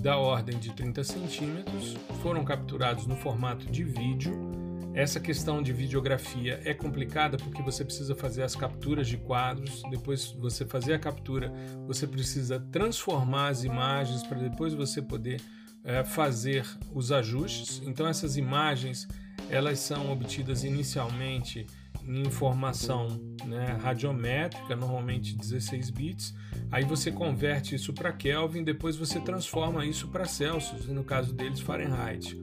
da 0.00 0.18
ordem 0.18 0.59
de 0.59 0.74
30 0.74 1.02
centímetros, 1.04 1.96
foram 2.22 2.44
capturados 2.44 3.07
no 3.07 3.16
formato 3.16 3.64
de 3.64 3.83
vídeo. 3.83 4.38
Essa 4.92 5.18
questão 5.18 5.62
de 5.62 5.72
videografia 5.72 6.61
é 6.66 6.74
complicada 6.74 7.38
porque 7.38 7.62
você 7.62 7.83
precisa 7.83 8.14
fazer 8.14 8.42
as 8.42 8.54
capturas 8.54 9.09
de 9.09 9.16
quadros, 9.16 9.83
depois 9.90 10.33
você 10.33 10.66
fazer 10.66 10.92
a 10.92 10.98
captura, 10.98 11.50
você 11.87 12.07
precisa 12.07 12.61
transformar 12.70 13.48
as 13.48 13.64
imagens 13.64 14.22
para 14.22 14.37
depois 14.37 14.74
você 14.74 15.00
poder 15.00 15.40
é, 15.84 16.04
fazer 16.04 16.66
os 16.92 17.12
ajustes. 17.12 17.82
Então 17.84 18.06
essas 18.06 18.36
imagens 18.36 19.08
elas 19.50 19.78
são 19.78 20.12
obtidas 20.12 20.64
inicialmente 20.64 21.66
em 22.06 22.22
informação 22.22 23.20
né, 23.44 23.78
radiométrica, 23.82 24.74
normalmente 24.74 25.36
16 25.36 25.90
bits. 25.90 26.34
Aí 26.70 26.84
você 26.84 27.10
converte 27.12 27.74
isso 27.74 27.92
para 27.92 28.12
Kelvin, 28.12 28.64
depois 28.64 28.96
você 28.96 29.20
transforma 29.20 29.84
isso 29.84 30.08
para 30.08 30.24
Celsius, 30.24 30.86
e 30.86 30.92
no 30.92 31.04
caso 31.04 31.34
deles 31.34 31.60
Fahrenheit. 31.60 32.38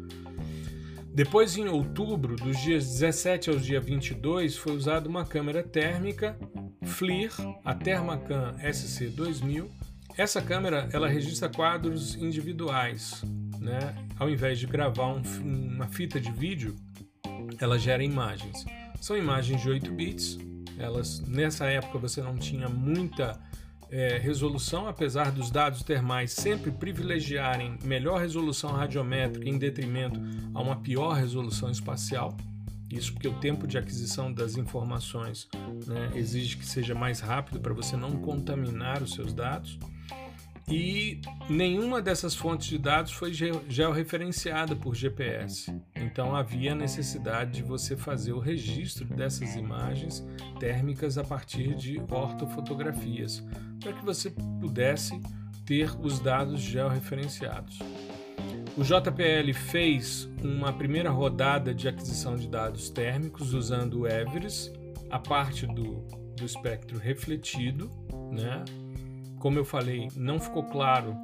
Depois, 1.16 1.58
em 1.58 1.68
outubro, 1.70 2.36
dos 2.36 2.60
dias 2.60 2.86
17 2.90 3.50
ao 3.50 3.56
dia 3.56 3.80
22, 3.80 4.58
foi 4.58 4.76
usada 4.76 5.08
uma 5.08 5.26
câmera 5.26 5.64
térmica 5.64 6.38
FLIR, 6.84 7.32
a 7.64 7.74
Thermacan 7.74 8.54
SC2000. 8.62 9.66
Essa 10.18 10.42
câmera 10.42 10.88
ela 10.94 11.10
registra 11.10 11.50
quadros 11.50 12.16
individuais, 12.16 13.22
né? 13.60 13.94
Ao 14.18 14.30
invés 14.30 14.58
de 14.58 14.66
gravar 14.66 15.08
um, 15.08 15.22
uma 15.44 15.88
fita 15.88 16.22
de 16.22 16.32
vídeo, 16.32 16.74
ela 17.60 17.78
gera 17.78 18.02
imagens. 18.02 18.66
São 19.02 19.18
imagens 19.18 19.62
de 19.62 19.70
8 19.70 19.92
bits. 19.92 20.38
Elas 20.80 21.20
nessa 21.20 21.66
época 21.66 22.00
você 22.00 22.22
não 22.22 22.38
tinha 22.38 22.70
muita 22.70 23.38
é, 23.92 24.18
resolução, 24.18 24.88
apesar 24.88 25.34
dos 25.34 25.52
dados 25.52 25.84
termais 25.84 26.32
sempre 26.32 26.72
privilegiarem 26.72 27.78
melhor 27.84 28.22
resolução 28.22 28.72
radiométrica 28.72 29.50
em 29.50 29.58
detrimento 29.58 30.18
a 30.54 30.62
uma 30.62 30.78
pior 30.78 31.12
resolução 31.12 31.70
espacial. 31.70 32.38
Isso 32.90 33.12
porque 33.12 33.28
o 33.28 33.34
tempo 33.40 33.68
de 33.68 33.78
aquisição 33.78 34.32
das 34.32 34.56
informações 34.56 35.50
né, 35.86 36.12
exige 36.16 36.56
que 36.56 36.66
seja 36.66 36.96
mais 36.96 37.20
rápido 37.20 37.60
para 37.60 37.74
você 37.74 37.98
não 37.98 38.12
contaminar 38.22 39.04
os 39.04 39.14
seus 39.14 39.34
dados 39.34 39.78
e 40.68 41.22
nenhuma 41.48 42.02
dessas 42.02 42.34
fontes 42.34 42.68
de 42.68 42.78
dados 42.78 43.12
foi 43.12 43.32
georreferenciada 43.34 44.76
por 44.76 44.96
GPS. 44.96 45.72
Então 45.96 46.36
havia 46.36 46.74
necessidade 46.74 47.52
de 47.52 47.64
você 47.64 47.96
fazer 47.96 48.34
o 48.34 48.40
registro 48.40 49.06
dessas 49.06 49.56
imagens 49.56 50.26
térmicas 50.60 51.18
a 51.18 51.24
partir 51.24 51.76
de 51.76 52.02
ortofotografias, 52.10 53.44
para 53.80 53.94
que 53.94 54.04
você 54.04 54.32
pudesse 54.60 55.20
ter 55.66 55.92
os 56.00 56.20
dados 56.20 56.62
georreferenciados. 56.62 57.80
O 58.76 58.84
JPL 58.84 59.54
fez 59.54 60.30
uma 60.44 60.74
primeira 60.74 61.10
rodada 61.10 61.74
de 61.74 61.88
aquisição 61.88 62.36
de 62.36 62.48
dados 62.48 62.90
térmicos 62.90 63.54
usando 63.54 64.02
o 64.02 64.08
Everest, 64.08 64.74
a 65.10 65.20
parte 65.20 65.66
do, 65.68 66.02
do 66.36 66.44
espectro 66.44 66.98
refletido, 66.98 67.90
né? 68.32 68.66
Como 69.46 69.60
eu 69.60 69.64
falei, 69.64 70.08
não 70.16 70.40
ficou 70.40 70.64
claro 70.64 71.16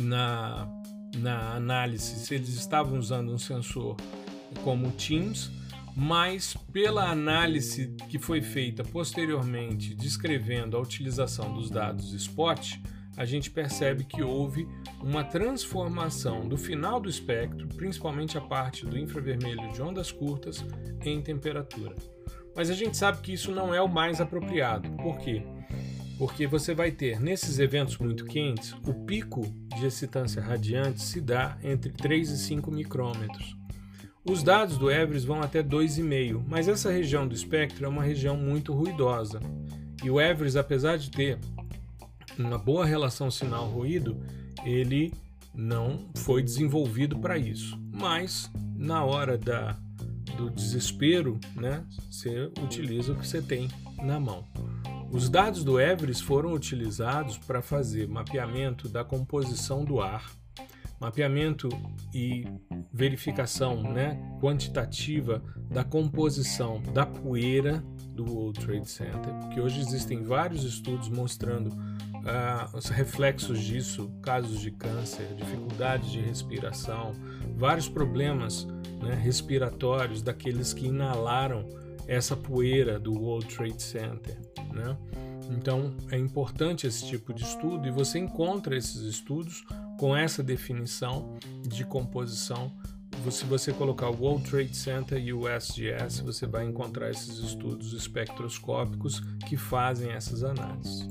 na, 0.00 0.68
na 1.16 1.56
análise 1.56 2.14
se 2.24 2.32
eles 2.32 2.50
estavam 2.50 2.96
usando 2.96 3.32
um 3.32 3.38
sensor 3.38 3.96
como 4.62 4.86
o 4.86 4.92
TIMS, 4.92 5.50
mas 5.96 6.56
pela 6.72 7.10
análise 7.10 7.88
que 8.08 8.20
foi 8.20 8.40
feita 8.40 8.84
posteriormente 8.84 9.96
descrevendo 9.96 10.76
a 10.76 10.80
utilização 10.80 11.52
dos 11.52 11.70
dados 11.70 12.12
SPOT, 12.12 12.80
a 13.16 13.24
gente 13.24 13.50
percebe 13.50 14.04
que 14.04 14.22
houve 14.22 14.68
uma 15.02 15.24
transformação 15.24 16.46
do 16.46 16.56
final 16.56 17.00
do 17.00 17.08
espectro, 17.08 17.66
principalmente 17.66 18.38
a 18.38 18.40
parte 18.40 18.86
do 18.86 18.96
infravermelho 18.96 19.72
de 19.72 19.82
ondas 19.82 20.12
curtas, 20.12 20.64
em 21.04 21.20
temperatura. 21.20 21.96
Mas 22.54 22.70
a 22.70 22.74
gente 22.74 22.96
sabe 22.96 23.22
que 23.22 23.32
isso 23.32 23.50
não 23.50 23.74
é 23.74 23.82
o 23.82 23.88
mais 23.88 24.20
apropriado. 24.20 24.88
Por 25.02 25.18
quê? 25.18 25.42
Porque 26.18 26.46
você 26.46 26.74
vai 26.74 26.90
ter 26.90 27.20
nesses 27.20 27.58
eventos 27.58 27.98
muito 27.98 28.24
quentes 28.24 28.72
o 28.86 28.94
pico 28.94 29.42
de 29.76 29.86
excitância 29.86 30.40
radiante 30.40 31.02
se 31.02 31.20
dá 31.20 31.58
entre 31.62 31.90
3 31.90 32.30
e 32.30 32.38
5 32.38 32.70
micrômetros. 32.70 33.56
Os 34.24 34.42
dados 34.42 34.78
do 34.78 34.90
Everest 34.90 35.26
vão 35.26 35.42
até 35.42 35.62
2,5, 35.62 36.42
mas 36.48 36.66
essa 36.66 36.90
região 36.90 37.28
do 37.28 37.34
espectro 37.34 37.84
é 37.84 37.88
uma 37.88 38.02
região 38.02 38.36
muito 38.36 38.72
ruidosa. 38.72 39.38
E 40.02 40.10
o 40.10 40.20
Everest, 40.20 40.58
apesar 40.58 40.96
de 40.96 41.10
ter 41.10 41.38
uma 42.38 42.56
boa 42.56 42.86
relação 42.86 43.30
sinal-ruído, 43.30 44.18
ele 44.64 45.12
não 45.54 46.08
foi 46.16 46.42
desenvolvido 46.42 47.18
para 47.18 47.36
isso. 47.36 47.78
Mas 47.92 48.50
na 48.76 49.04
hora 49.04 49.36
da, 49.36 49.78
do 50.36 50.50
desespero, 50.50 51.38
né, 51.54 51.84
você 52.10 52.50
utiliza 52.62 53.12
o 53.12 53.16
que 53.16 53.26
você 53.26 53.42
tem 53.42 53.68
na 54.02 54.18
mão. 54.18 54.44
Os 55.14 55.28
dados 55.28 55.62
do 55.62 55.80
Everest 55.80 56.24
foram 56.24 56.52
utilizados 56.52 57.38
para 57.38 57.62
fazer 57.62 58.08
mapeamento 58.08 58.88
da 58.88 59.04
composição 59.04 59.84
do 59.84 60.00
ar, 60.00 60.28
mapeamento 61.00 61.68
e 62.12 62.44
verificação 62.92 63.80
né, 63.80 64.20
quantitativa 64.40 65.40
da 65.70 65.84
composição 65.84 66.82
da 66.92 67.06
poeira 67.06 67.78
do 68.12 68.24
World 68.24 68.58
Trade 68.58 68.90
Center, 68.90 69.32
porque 69.40 69.60
hoje 69.60 69.78
existem 69.78 70.24
vários 70.24 70.64
estudos 70.64 71.08
mostrando 71.08 71.68
uh, 71.68 72.76
os 72.76 72.88
reflexos 72.88 73.60
disso, 73.62 74.10
casos 74.20 74.60
de 74.60 74.72
câncer, 74.72 75.32
dificuldades 75.36 76.10
de 76.10 76.18
respiração, 76.18 77.12
vários 77.56 77.88
problemas 77.88 78.66
né, 79.00 79.14
respiratórios 79.14 80.22
daqueles 80.22 80.72
que 80.72 80.88
inalaram 80.88 81.83
essa 82.06 82.36
poeira 82.36 82.98
do 82.98 83.12
World 83.12 83.46
Trade 83.54 83.82
Center. 83.82 84.36
Né? 84.72 84.96
Então 85.50 85.94
é 86.10 86.18
importante 86.18 86.86
esse 86.86 87.06
tipo 87.06 87.32
de 87.32 87.44
estudo 87.44 87.86
e 87.86 87.90
você 87.90 88.18
encontra 88.18 88.76
esses 88.76 89.02
estudos 89.02 89.64
com 89.98 90.16
essa 90.16 90.42
definição 90.42 91.36
de 91.62 91.84
composição. 91.84 92.72
Se 93.30 93.44
você 93.44 93.72
colocar 93.72 94.10
o 94.10 94.16
World 94.20 94.50
Trade 94.50 94.76
Center 94.76 95.18
e 95.18 95.32
o 95.32 95.48
SGS, 95.48 96.20
você 96.22 96.46
vai 96.46 96.64
encontrar 96.64 97.10
esses 97.10 97.38
estudos 97.38 97.92
espectroscópicos 97.92 99.20
que 99.48 99.56
fazem 99.56 100.10
essas 100.10 100.42
análises. 100.42 101.08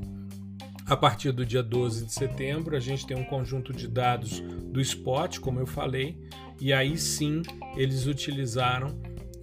A 0.86 0.98
partir 0.98 1.32
do 1.32 1.46
dia 1.46 1.64
12 1.64 2.06
de 2.06 2.14
setembro, 2.14 2.76
a 2.76 2.80
gente 2.80 3.08
tem 3.08 3.16
um 3.18 3.24
conjunto 3.24 3.72
de 3.72 3.88
dados 3.88 4.42
do 4.42 4.84
SPOT, 4.84 5.40
como 5.40 5.60
eu 5.60 5.66
falei, 5.66 6.20
e 6.60 6.74
aí 6.74 6.98
sim 6.98 7.42
eles 7.76 8.06
utilizaram 8.06 8.90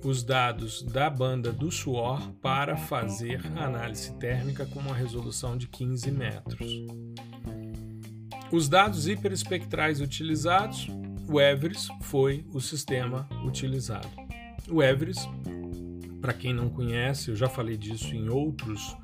os 0.03 0.23
dados 0.23 0.83
da 0.83 1.11
banda 1.11 1.53
do 1.53 1.71
suor 1.71 2.33
para 2.41 2.77
fazer 2.77 3.41
análise 3.57 4.13
térmica 4.15 4.65
com 4.67 4.81
uma 4.81 4.95
resolução 4.95 5.57
de 5.57 5.69
15 5.69 6.11
metros. 6.11 6.87
Os 8.51 8.69
dados 8.69 9.07
hiperespectrais 9.07 10.01
utilizados, 10.01 10.89
o 11.29 11.41
Everest 11.41 11.89
foi 12.03 12.45
o 12.53 12.61
sistema 12.61 13.29
utilizado. 13.45 14.09
O 14.69 14.83
Everest, 14.83 15.29
para 16.21 16.33
quem 16.33 16.53
não 16.53 16.69
conhece, 16.69 17.31
eu 17.31 17.37
já 17.37 17.49
falei 17.49 17.77
disso 17.77 18.15
em 18.15 18.29
outros 18.29 18.97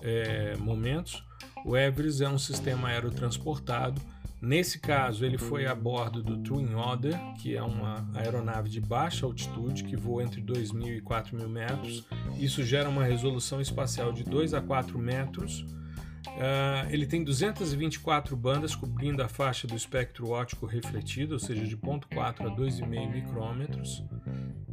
é, 0.00 0.56
momentos, 0.56 1.24
o 1.64 1.76
Everest 1.76 2.22
é 2.22 2.28
um 2.28 2.38
sistema 2.38 2.88
aerotransportado 2.88 4.00
Nesse 4.42 4.80
caso, 4.80 5.24
ele 5.24 5.38
foi 5.38 5.66
a 5.66 5.74
bordo 5.74 6.20
do 6.20 6.36
Twin 6.38 6.74
Otter, 6.74 7.16
que 7.34 7.56
é 7.56 7.62
uma 7.62 8.04
aeronave 8.12 8.68
de 8.68 8.80
baixa 8.80 9.24
altitude 9.24 9.84
que 9.84 9.94
voa 9.94 10.24
entre 10.24 10.42
2.000 10.42 10.96
e 10.96 11.00
4.000 11.00 11.48
metros. 11.48 12.04
Isso 12.40 12.64
gera 12.64 12.88
uma 12.88 13.04
resolução 13.04 13.60
espacial 13.60 14.12
de 14.12 14.24
2 14.24 14.52
a 14.52 14.60
4 14.60 14.98
metros. 14.98 15.60
Uh, 15.60 16.90
ele 16.90 17.06
tem 17.06 17.22
224 17.22 18.36
bandas 18.36 18.74
cobrindo 18.74 19.22
a 19.22 19.28
faixa 19.28 19.68
do 19.68 19.76
espectro 19.76 20.30
óptico 20.30 20.66
refletido, 20.66 21.34
ou 21.34 21.38
seja, 21.38 21.64
de 21.64 21.76
0.4 21.76 22.40
a 22.40 22.56
2,5 22.56 23.12
micrômetros. 23.12 24.02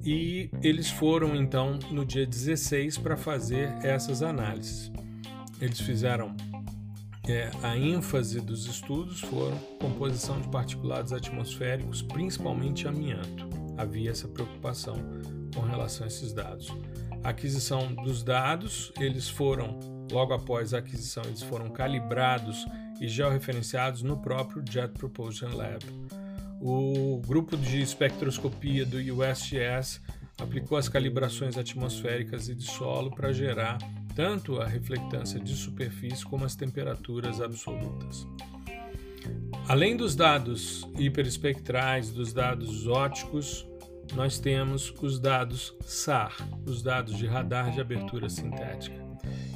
E 0.03 0.49
eles 0.63 0.89
foram 0.89 1.36
então 1.36 1.77
no 1.91 2.03
dia 2.03 2.25
16 2.25 2.97
para 2.97 3.15
fazer 3.15 3.69
essas 3.84 4.23
análises. 4.23 4.91
Eles 5.62 5.79
fizeram 5.79 6.36
é, 7.32 7.52
a 7.62 7.78
ênfase 7.78 8.42
dos 8.42 8.65
estudos 8.65 9.22
foram 9.22 9.58
composição 9.80 10.39
de 10.42 10.48
particulados 10.48 11.13
atmosféricos, 11.13 12.02
principalmente 12.02 12.88
amianto. 12.88 13.48
Havia 13.78 14.12
essa 14.12 14.28
preocupação 14.28 14.96
com 15.54 15.62
relação 15.62 16.06
a 16.06 16.08
esses 16.08 16.34
dados. 16.34 16.74
A 17.24 17.30
aquisição 17.30 17.94
dos 17.94 18.24
dados, 18.24 18.92
eles 19.00 19.30
foram, 19.30 19.80
logo 20.12 20.34
após 20.34 20.74
a 20.74 20.80
aquisição, 20.80 21.24
eles 21.26 21.42
foram 21.42 21.70
calibrados 21.70 22.65
e 23.00 23.08
georreferenciados 23.08 24.02
no 24.02 24.18
próprio 24.18 24.63
Jet 24.70 24.94
Propulsion 24.94 25.56
Lab. 25.56 25.86
O 26.62 27.22
grupo 27.26 27.56
de 27.56 27.82
espectroscopia 27.82 28.86
do 28.86 28.98
USGS 28.98 30.02
aplicou 30.38 30.78
as 30.78 30.89
calibrações 30.89 31.58
atmosféricas 31.58 32.50
e 32.50 32.56
de 32.56 32.63
solo 32.63 33.12
para 33.12 33.32
gerar 33.32 33.78
tanto 34.15 34.62
a 34.62 34.67
reflectância 34.67 35.39
de 35.39 35.56
superfície 35.56 36.24
como 36.26 36.45
as 36.45 36.56
temperaturas 36.56 37.41
absolutas. 37.41 38.28
Além 39.67 39.95
dos 39.95 40.15
dados 40.15 40.88
hiperespectrais, 40.98 42.10
dos 42.10 42.34
dados 42.34 42.88
óticos, 42.88 43.67
nós 44.15 44.39
temos 44.39 44.93
os 45.02 45.19
dados 45.19 45.76
SAR, 45.82 46.36
os 46.65 46.82
dados 46.82 47.17
de 47.17 47.28
radar 47.28 47.72
de 47.72 47.80
abertura 47.80 48.30
sintética. 48.30 49.08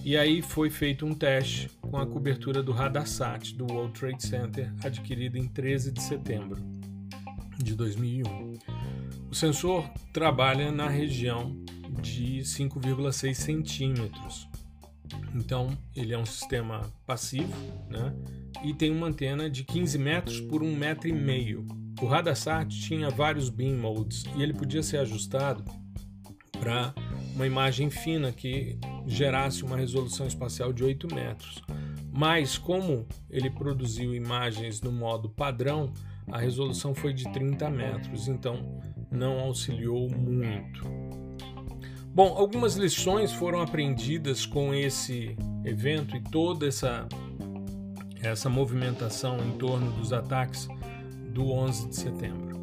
E 0.05 0.17
aí 0.17 0.41
foi 0.41 0.69
feito 0.69 1.05
um 1.05 1.13
teste 1.13 1.69
com 1.81 1.97
a 1.97 2.05
cobertura 2.05 2.61
do 2.61 2.71
RadarSat 2.71 3.55
do 3.55 3.65
World 3.71 3.97
Trade 3.97 4.21
Center, 4.21 4.71
adquirido 4.83 5.37
em 5.37 5.47
13 5.47 5.91
de 5.91 6.01
setembro 6.01 6.61
de 7.57 7.73
2001. 7.73 8.53
O 9.31 9.35
sensor 9.35 9.89
trabalha 10.11 10.71
na 10.71 10.89
região 10.89 11.55
de 12.01 12.39
5,6 12.39 13.33
centímetros. 13.33 14.47
Então, 15.35 15.77
ele 15.95 16.13
é 16.13 16.17
um 16.17 16.25
sistema 16.25 16.91
passivo 17.05 17.53
né? 17.89 18.13
e 18.63 18.73
tem 18.73 18.91
uma 18.91 19.07
antena 19.07 19.49
de 19.49 19.63
15 19.63 19.97
metros 19.97 20.39
por 20.41 20.61
1,5 20.61 20.77
metro. 20.77 21.07
E 21.07 21.13
meio. 21.13 21.65
O 22.01 22.05
Radasat 22.05 22.69
tinha 22.81 23.09
vários 23.09 23.49
beam 23.49 23.77
modes 23.77 24.25
e 24.35 24.41
ele 24.41 24.53
podia 24.53 24.81
ser 24.81 24.97
ajustado 24.97 25.63
para 26.59 26.93
uma 27.35 27.45
imagem 27.45 27.89
fina 27.89 28.31
que 28.31 28.77
gerasse 29.05 29.63
uma 29.63 29.77
resolução 29.77 30.27
espacial 30.27 30.71
de 30.71 30.83
8 30.83 31.13
metros. 31.13 31.61
Mas, 32.11 32.57
como 32.57 33.07
ele 33.29 33.49
produziu 33.49 34.13
imagens 34.13 34.81
no 34.81 34.91
modo 34.91 35.29
padrão, 35.29 35.91
a 36.31 36.39
resolução 36.39 36.93
foi 36.93 37.13
de 37.13 37.31
30 37.31 37.69
metros, 37.69 38.27
então 38.27 38.79
não 39.11 39.39
auxiliou 39.39 40.09
muito. 40.09 41.02
Bom, 42.13 42.35
algumas 42.37 42.75
lições 42.75 43.33
foram 43.33 43.59
aprendidas 43.59 44.45
com 44.45 44.71
esse 44.71 45.35
evento 45.65 46.15
e 46.15 46.21
toda 46.21 46.67
essa, 46.67 47.07
essa 48.21 48.47
movimentação 48.47 49.39
em 49.39 49.57
torno 49.57 49.91
dos 49.93 50.13
ataques 50.13 50.67
do 51.33 51.51
11 51.51 51.89
de 51.89 51.95
setembro. 51.95 52.53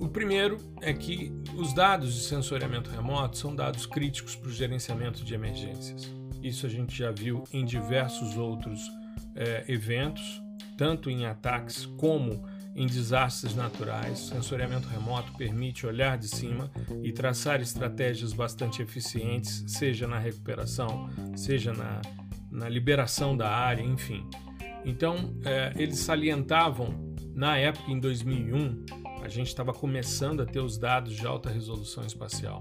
O 0.00 0.08
primeiro 0.08 0.56
é 0.80 0.94
que 0.94 1.30
os 1.58 1.74
dados 1.74 2.14
de 2.14 2.20
sensoriamento 2.20 2.88
remoto 2.88 3.36
são 3.36 3.54
dados 3.54 3.84
críticos 3.84 4.34
para 4.34 4.48
o 4.48 4.52
gerenciamento 4.52 5.22
de 5.22 5.34
emergências. 5.34 6.10
Isso 6.42 6.64
a 6.64 6.70
gente 6.70 6.96
já 6.96 7.10
viu 7.10 7.44
em 7.52 7.66
diversos 7.66 8.38
outros 8.38 8.80
é, 9.34 9.62
eventos, 9.68 10.42
tanto 10.74 11.10
em 11.10 11.26
ataques 11.26 11.84
como 11.84 12.46
em 12.78 12.86
desastres 12.86 13.56
naturais. 13.56 14.20
Sensoriamento 14.20 14.86
remoto 14.88 15.32
permite 15.32 15.84
olhar 15.84 16.16
de 16.16 16.28
cima 16.28 16.70
e 17.02 17.10
traçar 17.10 17.60
estratégias 17.60 18.32
bastante 18.32 18.80
eficientes, 18.80 19.64
seja 19.66 20.06
na 20.06 20.18
recuperação, 20.18 21.10
seja 21.36 21.72
na, 21.72 22.00
na 22.52 22.68
liberação 22.68 23.36
da 23.36 23.50
área, 23.50 23.82
enfim. 23.82 24.24
Então, 24.84 25.34
é, 25.44 25.72
eles 25.74 25.98
salientavam, 25.98 27.14
na 27.34 27.58
época, 27.58 27.90
em 27.90 27.98
2001, 27.98 28.86
a 29.24 29.28
gente 29.28 29.48
estava 29.48 29.72
começando 29.72 30.40
a 30.40 30.46
ter 30.46 30.60
os 30.60 30.78
dados 30.78 31.16
de 31.16 31.26
alta 31.26 31.50
resolução 31.50 32.06
espacial, 32.06 32.60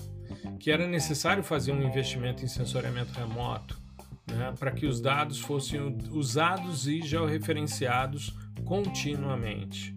que 0.59 0.71
era 0.71 0.87
necessário 0.87 1.43
fazer 1.43 1.71
um 1.71 1.83
investimento 1.83 2.43
em 2.43 2.47
sensoriamento 2.47 3.13
remoto 3.13 3.87
né, 4.35 4.53
para 4.59 4.71
que 4.71 4.85
os 4.85 4.99
dados 4.99 5.39
fossem 5.39 5.97
usados 6.11 6.87
e 6.87 7.01
georreferenciados 7.01 8.33
continuamente. 8.65 9.95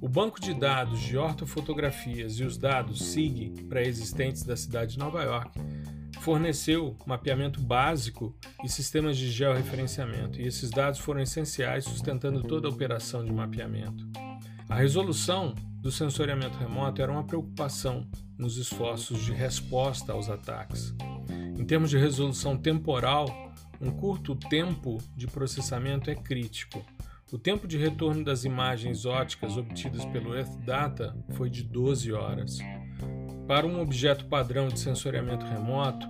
O 0.00 0.08
banco 0.08 0.40
de 0.40 0.52
dados 0.52 1.00
de 1.00 1.16
ortofotografias 1.16 2.38
e 2.38 2.44
os 2.44 2.58
dados 2.58 3.02
SIG 3.02 3.64
pré-existentes 3.68 4.42
da 4.42 4.56
cidade 4.56 4.92
de 4.92 4.98
Nova 4.98 5.22
York 5.22 5.58
forneceu 6.20 6.96
mapeamento 7.06 7.60
básico 7.60 8.34
e 8.64 8.68
sistemas 8.68 9.16
de 9.16 9.30
georreferenciamento, 9.30 10.40
e 10.40 10.46
esses 10.46 10.70
dados 10.70 10.98
foram 10.98 11.20
essenciais 11.20 11.84
sustentando 11.84 12.42
toda 12.42 12.68
a 12.68 12.70
operação 12.70 13.24
de 13.24 13.32
mapeamento. 13.32 14.06
A 14.68 14.74
resolução 14.74 15.54
do 15.80 15.90
sensoriamento 15.90 16.58
remoto 16.58 17.00
era 17.00 17.12
uma 17.12 17.24
preocupação 17.24 18.06
nos 18.36 18.56
esforços 18.56 19.24
de 19.24 19.32
resposta 19.32 20.12
aos 20.12 20.28
ataques. 20.28 20.92
Em 21.56 21.64
termos 21.64 21.90
de 21.90 21.96
resolução 21.96 22.56
temporal, 22.56 23.28
um 23.80 23.90
curto 23.90 24.34
tempo 24.34 24.98
de 25.16 25.26
processamento 25.26 26.10
é 26.10 26.14
crítico. 26.14 26.84
O 27.32 27.38
tempo 27.38 27.66
de 27.66 27.76
retorno 27.76 28.22
das 28.22 28.44
imagens 28.44 29.04
óticas 29.04 29.56
obtidas 29.56 30.04
pelo 30.04 30.32
Earth 30.32 30.64
Data 30.64 31.16
foi 31.32 31.50
de 31.50 31.64
12 31.64 32.12
horas. 32.12 32.58
Para 33.48 33.66
um 33.66 33.80
objeto 33.80 34.26
padrão 34.26 34.68
de 34.68 34.78
sensoriamento 34.78 35.44
remoto, 35.44 36.06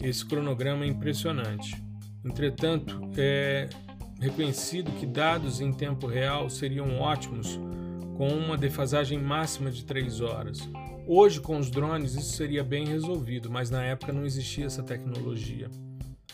esse 0.00 0.24
cronograma 0.24 0.84
é 0.84 0.88
impressionante. 0.88 1.76
Entretanto, 2.24 2.98
é 3.18 3.68
reconhecido 4.18 4.90
que 4.92 5.04
dados 5.04 5.60
em 5.60 5.74
tempo 5.74 6.06
real 6.06 6.48
seriam 6.48 7.00
ótimos 7.00 7.60
com 8.16 8.28
uma 8.28 8.56
defasagem 8.56 9.18
máxima 9.18 9.70
de 9.70 9.84
3 9.84 10.22
horas. 10.22 10.66
Hoje, 11.06 11.38
com 11.38 11.58
os 11.58 11.70
drones, 11.70 12.14
isso 12.14 12.34
seria 12.34 12.64
bem 12.64 12.86
resolvido, 12.86 13.50
mas 13.50 13.68
na 13.68 13.84
época 13.84 14.10
não 14.10 14.24
existia 14.24 14.64
essa 14.64 14.82
tecnologia. 14.82 15.70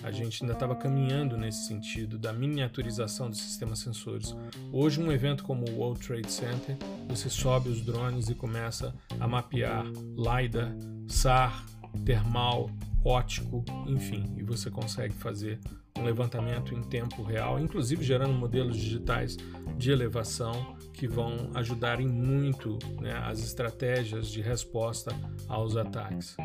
A 0.03 0.11
gente 0.11 0.43
ainda 0.43 0.55
estava 0.55 0.75
caminhando 0.75 1.37
nesse 1.37 1.67
sentido 1.67 2.19
da 2.19 2.33
miniaturização 2.33 3.31
dos 3.31 3.41
sistemas 3.41 3.79
sensores. 3.79 4.35
Hoje, 4.73 5.01
um 5.01 5.12
evento 5.12 5.45
como 5.45 5.69
o 5.69 5.79
World 5.79 6.01
Trade 6.01 6.31
Center, 6.31 6.77
você 7.09 7.31
sobe 7.31 7.69
os 7.69 7.83
drones 7.83 8.29
e 8.29 8.35
começa 8.35 8.95
a 9.21 9.29
mapear 9.29 9.85
LiDAR, 10.17 10.75
SAR, 11.07 11.65
termal, 12.05 12.71
ótico, 13.05 13.65
enfim, 13.87 14.35
e 14.37 14.43
você 14.43 14.71
consegue 14.71 15.15
fazer 15.15 15.61
um 15.99 16.05
levantamento 16.05 16.75
em 16.75 16.83
tempo 16.83 17.23
real, 17.23 17.61
inclusive 17.61 18.05
gerando 18.05 18.33
modelos 18.33 18.77
digitais 18.77 19.37
de 19.77 19.91
elevação 19.91 20.77
que 20.93 21.07
vão 21.07 21.51
ajudarem 21.55 22.07
muito 22.07 22.79
né, 23.01 23.12
as 23.25 23.41
estratégias 23.41 24.29
de 24.29 24.41
resposta 24.41 25.15
aos 25.49 25.77
ataques, 25.77 26.37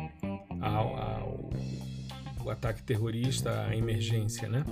ao, 0.60 0.96
ao, 0.96 1.50
ao 2.40 2.50
ataque 2.50 2.82
terrorista, 2.82 3.66
à 3.66 3.76
emergência, 3.76 4.48
né? 4.48 4.64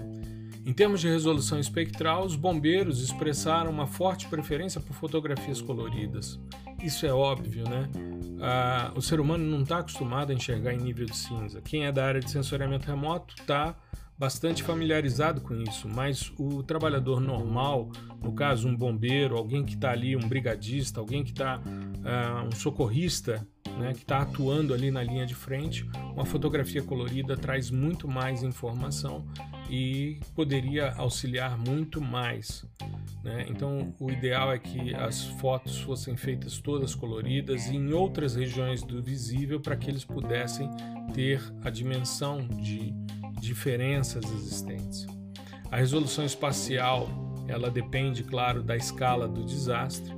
Em 0.65 0.73
termos 0.73 1.01
de 1.01 1.09
resolução 1.09 1.61
espectral, 1.61 2.25
os 2.25 2.35
bombeiros 2.35 3.01
expressaram 3.01 3.71
uma 3.71 3.87
forte 3.87 4.27
preferência 4.27 4.81
por 4.81 4.95
fotografias 4.95 5.61
coloridas. 5.61 6.41
Isso 6.83 7.07
é 7.07 7.13
óbvio, 7.13 7.69
né? 7.69 7.89
Ah, 8.41 8.93
o 8.97 9.01
ser 9.01 9.21
humano 9.21 9.45
não 9.45 9.63
está 9.63 9.79
acostumado 9.79 10.33
a 10.33 10.35
enxergar 10.35 10.75
em 10.75 10.79
nível 10.79 11.07
de 11.07 11.17
cinza. 11.17 11.61
Quem 11.61 11.87
é 11.87 11.93
da 11.93 12.05
área 12.05 12.21
de 12.21 12.31
sensoriamento 12.31 12.87
remoto 12.87 13.35
está 13.39 13.77
bastante 14.19 14.63
familiarizado 14.63 15.41
com 15.41 15.55
isso, 15.55 15.89
mas 15.89 16.33
o 16.39 16.63
trabalhador 16.63 17.21
normal, 17.21 17.91
no 18.23 18.33
caso 18.33 18.67
um 18.67 18.75
bombeiro, 18.75 19.37
alguém 19.37 19.65
que 19.65 19.75
está 19.75 19.91
ali, 19.91 20.17
um 20.17 20.27
brigadista, 20.27 21.01
alguém 21.01 21.23
que 21.23 21.31
está 21.31 21.59
uh, 21.61 22.47
um 22.47 22.53
socorrista, 22.53 23.47
né, 23.79 23.93
que 23.93 24.01
está 24.01 24.23
atuando 24.23 24.73
ali 24.73 24.91
na 24.91 25.03
linha 25.03 25.27
de 25.27 25.35
frente, 25.35 25.89
uma 26.15 26.25
fotografia 26.25 26.83
colorida 26.83 27.37
traz 27.37 27.71
muito 27.71 28.09
mais 28.09 28.43
informação 28.43 29.25
e 29.69 30.19
poderia 30.35 30.93
auxiliar 30.93 31.59
muito 31.59 32.01
mais. 32.01 32.65
Né? 33.23 33.47
Então, 33.49 33.93
o 33.99 34.11
ideal 34.11 34.53
é 34.53 34.59
que 34.59 34.95
as 34.95 35.25
fotos 35.25 35.81
fossem 35.81 36.17
feitas 36.17 36.59
todas 36.59 36.95
coloridas 36.95 37.67
e 37.67 37.77
em 37.77 37.93
outras 37.93 38.37
regiões 38.37 38.83
do 38.83 39.03
visível 39.03 39.61
para 39.61 39.77
que 39.77 39.91
eles 39.91 40.05
pudessem 40.05 40.71
ter 41.13 41.43
a 41.63 41.71
dimensão 41.71 42.47
de 42.47 42.95
diferenças 43.41 44.25
existentes. 44.25 45.07
A 45.71 45.77
resolução 45.77 46.25
espacial, 46.25 47.09
ela 47.49 47.71
depende, 47.71 48.23
claro, 48.23 48.63
da 48.63 48.77
escala 48.77 49.27
do 49.27 49.45
desastre, 49.45 50.15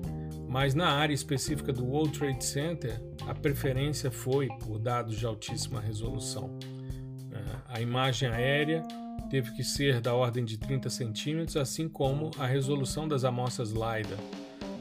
mas 0.47 0.75
na 0.75 0.89
área 0.89 1.15
específica 1.15 1.73
do 1.73 1.85
World 1.85 2.19
Trade 2.19 2.45
Center, 2.45 3.01
a 3.29 3.35
preferência 3.35 4.11
foi 4.11 4.49
por 4.49 4.79
dados 4.79 5.19
de 5.19 5.27
altíssima 5.27 5.81
resolução. 5.83 6.59
É, 7.31 7.77
a 7.77 7.81
imagem 7.81 8.27
aérea 8.27 8.83
teve 9.29 9.53
que 9.53 9.63
ser 9.63 10.01
da 10.01 10.15
ordem 10.15 10.47
de 10.47 10.57
30 10.57 10.89
centímetros, 10.89 11.57
assim 11.59 11.91
como 11.91 12.31
a 12.39 12.47
resolução 12.47 13.07
das 13.07 13.25
amostras 13.25 13.71
LiDAR. 13.71 14.19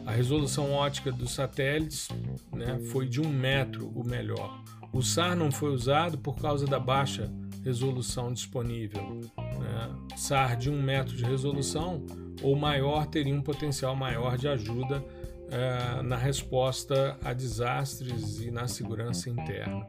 A 0.06 0.12
resolução 0.12 0.72
ótica 0.72 1.12
dos 1.12 1.34
satélites 1.34 2.08
né, 2.54 2.80
foi 2.94 3.06
de 3.06 3.20
um 3.20 3.28
metro 3.28 3.90
o 3.90 4.08
melhor. 4.08 4.64
O 4.94 5.02
SAR 5.02 5.36
não 5.36 5.52
foi 5.52 5.72
usado 5.72 6.18
por 6.18 6.38
causa 6.38 6.66
da 6.66 6.80
baixa 6.80 7.30
resolução 7.66 8.32
disponível. 8.32 9.20
Né? 9.38 9.96
SAR 10.16 10.56
de 10.56 10.70
1 10.70 10.82
metro 10.82 11.14
de 11.14 11.26
resolução 11.26 12.06
ou 12.42 12.56
maior 12.56 13.08
teria 13.08 13.36
um 13.36 13.42
potencial 13.42 13.94
maior 13.94 14.38
de 14.38 14.48
ajuda 14.48 15.04
é, 15.50 16.02
na 16.02 16.18
resposta 16.18 17.18
a 17.24 17.34
desastres 17.34 18.42
e 18.42 18.52
na 18.52 18.68
segurança 18.68 19.30
interna. 19.30 19.88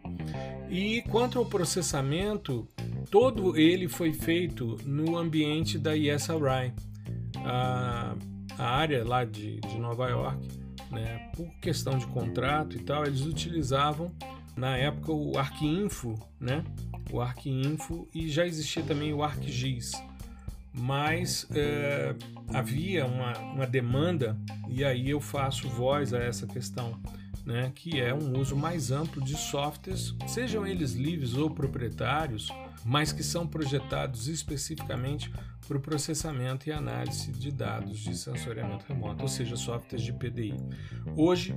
E 0.68 1.02
quanto 1.10 1.38
ao 1.38 1.46
processamento, 1.46 2.66
todo 3.10 3.56
ele 3.56 3.88
foi 3.88 4.12
feito 4.12 4.76
no 4.84 5.16
ambiente 5.16 5.78
da 5.78 5.96
ESRI, 5.96 6.72
a, 7.44 8.14
a 8.56 8.64
área 8.64 9.04
lá 9.04 9.24
de, 9.24 9.60
de 9.60 9.78
Nova 9.78 10.08
York, 10.08 10.46
né, 10.90 11.30
por 11.36 11.48
questão 11.60 11.98
de 11.98 12.06
contrato 12.06 12.76
e 12.76 12.80
tal, 12.80 13.04
eles 13.04 13.22
utilizavam 13.22 14.10
na 14.56 14.76
época 14.76 15.12
o 15.12 15.38
ArcInfo, 15.38 16.14
né, 16.40 16.64
o 17.10 17.20
ArcInfo 17.20 18.08
e 18.14 18.28
já 18.28 18.46
existia 18.46 18.82
também 18.82 19.12
o 19.12 19.22
ArcGIS. 19.22 19.92
Mas 20.78 21.46
é, 21.54 22.14
havia 22.54 23.04
uma, 23.04 23.36
uma 23.38 23.66
demanda, 23.66 24.38
e 24.68 24.84
aí 24.84 25.10
eu 25.10 25.20
faço 25.20 25.68
voz 25.68 26.14
a 26.14 26.18
essa 26.18 26.46
questão, 26.46 26.98
né, 27.44 27.72
que 27.74 28.00
é 28.00 28.14
um 28.14 28.38
uso 28.38 28.54
mais 28.54 28.90
amplo 28.90 29.22
de 29.22 29.36
softwares, 29.36 30.14
sejam 30.26 30.66
eles 30.66 30.92
livres 30.92 31.34
ou 31.34 31.50
proprietários, 31.50 32.48
mas 32.88 33.12
que 33.12 33.22
são 33.22 33.46
projetados 33.46 34.28
especificamente 34.28 35.30
para 35.66 35.76
o 35.76 35.80
processamento 35.80 36.70
e 36.70 36.72
análise 36.72 37.30
de 37.30 37.52
dados 37.52 37.98
de 37.98 38.16
sensoriamento 38.16 38.86
remoto, 38.88 39.22
ou 39.22 39.28
seja, 39.28 39.56
softwares 39.56 40.02
de 40.02 40.10
PDI. 40.10 40.54
Hoje, 41.14 41.54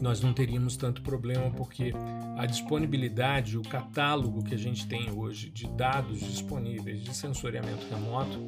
nós 0.00 0.22
não 0.22 0.32
teríamos 0.32 0.74
tanto 0.74 1.02
problema 1.02 1.50
porque 1.50 1.92
a 2.38 2.46
disponibilidade, 2.46 3.58
o 3.58 3.62
catálogo 3.62 4.42
que 4.42 4.54
a 4.54 4.58
gente 4.58 4.88
tem 4.88 5.10
hoje 5.10 5.50
de 5.50 5.68
dados 5.68 6.18
disponíveis 6.18 7.02
de 7.02 7.14
sensoriamento 7.14 7.86
remoto 7.90 8.46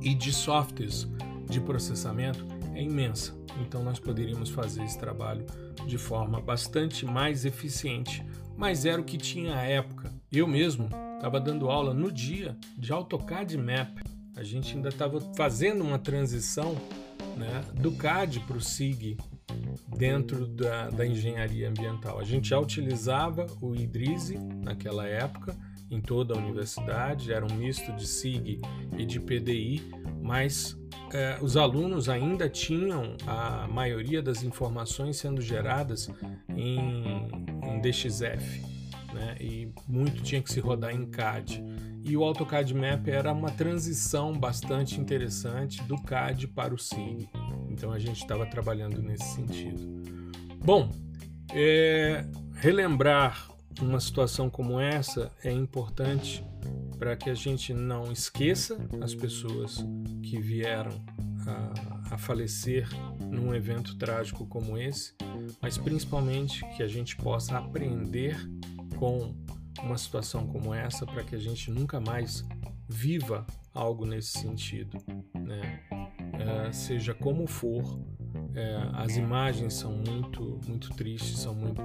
e 0.00 0.14
de 0.14 0.32
softwares 0.32 1.08
de 1.50 1.60
processamento 1.60 2.46
é 2.76 2.82
imensa. 2.82 3.36
Então 3.60 3.82
nós 3.82 3.98
poderíamos 3.98 4.50
fazer 4.50 4.84
esse 4.84 4.98
trabalho 5.00 5.44
de 5.84 5.98
forma 5.98 6.40
bastante 6.40 7.04
mais 7.04 7.44
eficiente, 7.44 8.24
mas 8.56 8.86
era 8.86 9.02
o 9.02 9.04
que 9.04 9.18
tinha 9.18 9.56
à 9.56 9.62
época. 9.64 10.11
Eu 10.32 10.46
mesmo 10.46 10.88
estava 11.16 11.38
dando 11.38 11.68
aula 11.68 11.92
no 11.92 12.10
dia 12.10 12.56
de 12.78 12.90
AutoCAD 12.90 13.58
Map. 13.58 13.98
A 14.34 14.42
gente 14.42 14.74
ainda 14.74 14.88
estava 14.88 15.20
fazendo 15.36 15.84
uma 15.84 15.98
transição 15.98 16.74
né, 17.36 17.62
do 17.74 17.92
CAD 17.92 18.40
para 18.40 18.56
o 18.56 18.60
SIG 18.60 19.18
dentro 19.94 20.46
da, 20.46 20.88
da, 20.88 21.06
engenharia 21.06 21.68
ambiental. 21.68 22.18
A 22.18 22.24
gente 22.24 22.48
já 22.48 22.58
utilizava 22.58 23.46
o 23.60 23.76
IDRISE 23.76 24.38
naquela 24.38 25.06
época 25.06 25.54
em 25.90 26.00
toda 26.00 26.32
a 26.32 26.38
universidade, 26.38 27.30
era 27.30 27.44
um 27.44 27.54
misto 27.54 27.92
de 27.92 28.06
SIG 28.06 28.62
e 28.96 29.04
de 29.04 29.20
PDI, 29.20 29.82
mas 30.22 30.74
eh, 31.12 31.38
os 31.42 31.58
alunos 31.58 32.08
ainda 32.08 32.48
tinham 32.48 33.14
a 33.26 33.68
maioria 33.68 34.22
das 34.22 34.42
informações 34.42 35.18
sendo 35.18 35.42
geradas 35.42 36.08
em, 36.48 37.28
em 37.62 37.80
DXF, 37.82 38.71
né? 39.12 39.36
e 39.40 39.72
muito 39.86 40.22
tinha 40.22 40.42
que 40.42 40.52
se 40.52 40.60
rodar 40.60 40.94
em 40.94 41.06
CAD. 41.06 41.62
E 42.04 42.16
o 42.16 42.24
AutoCAD 42.24 42.74
Map 42.74 43.06
era 43.06 43.32
uma 43.32 43.50
transição 43.50 44.32
bastante 44.32 45.00
interessante 45.00 45.82
do 45.84 45.96
CAD 46.02 46.48
para 46.48 46.74
o 46.74 46.78
SIG. 46.78 47.28
Então 47.68 47.92
a 47.92 47.98
gente 47.98 48.20
estava 48.20 48.44
trabalhando 48.44 49.00
nesse 49.00 49.34
sentido. 49.34 50.02
Bom, 50.64 50.90
é, 51.52 52.24
relembrar 52.54 53.48
uma 53.80 54.00
situação 54.00 54.50
como 54.50 54.80
essa 54.80 55.30
é 55.42 55.50
importante 55.50 56.44
para 56.98 57.16
que 57.16 57.30
a 57.30 57.34
gente 57.34 57.72
não 57.72 58.12
esqueça 58.12 58.78
as 59.00 59.14
pessoas 59.14 59.84
que 60.22 60.40
vieram 60.40 61.04
a, 61.46 62.14
a, 62.14 62.18
falecer 62.18 62.88
num 63.20 63.54
evento 63.54 63.96
trágico 63.96 64.46
como 64.46 64.78
esse, 64.78 65.14
mas 65.60 65.76
principalmente 65.76 66.64
que 66.76 66.82
a 66.82 66.86
gente 66.86 67.16
possa 67.16 67.58
aprender 67.58 68.36
com 69.02 69.34
uma 69.82 69.98
situação 69.98 70.46
como 70.46 70.72
essa 70.72 71.04
para 71.04 71.24
que 71.24 71.34
a 71.34 71.38
gente 71.38 71.72
nunca 71.72 71.98
mais 71.98 72.44
viva 72.88 73.44
algo 73.74 74.06
nesse 74.06 74.38
sentido, 74.38 74.96
né? 75.34 75.80
É, 76.38 76.72
seja 76.72 77.12
como 77.12 77.48
for, 77.48 77.82
é, 78.54 78.78
as 78.92 79.16
imagens 79.16 79.74
são 79.74 79.90
muito, 79.90 80.60
muito 80.68 80.90
tristes, 80.90 81.40
são 81.40 81.52
muito, 81.52 81.82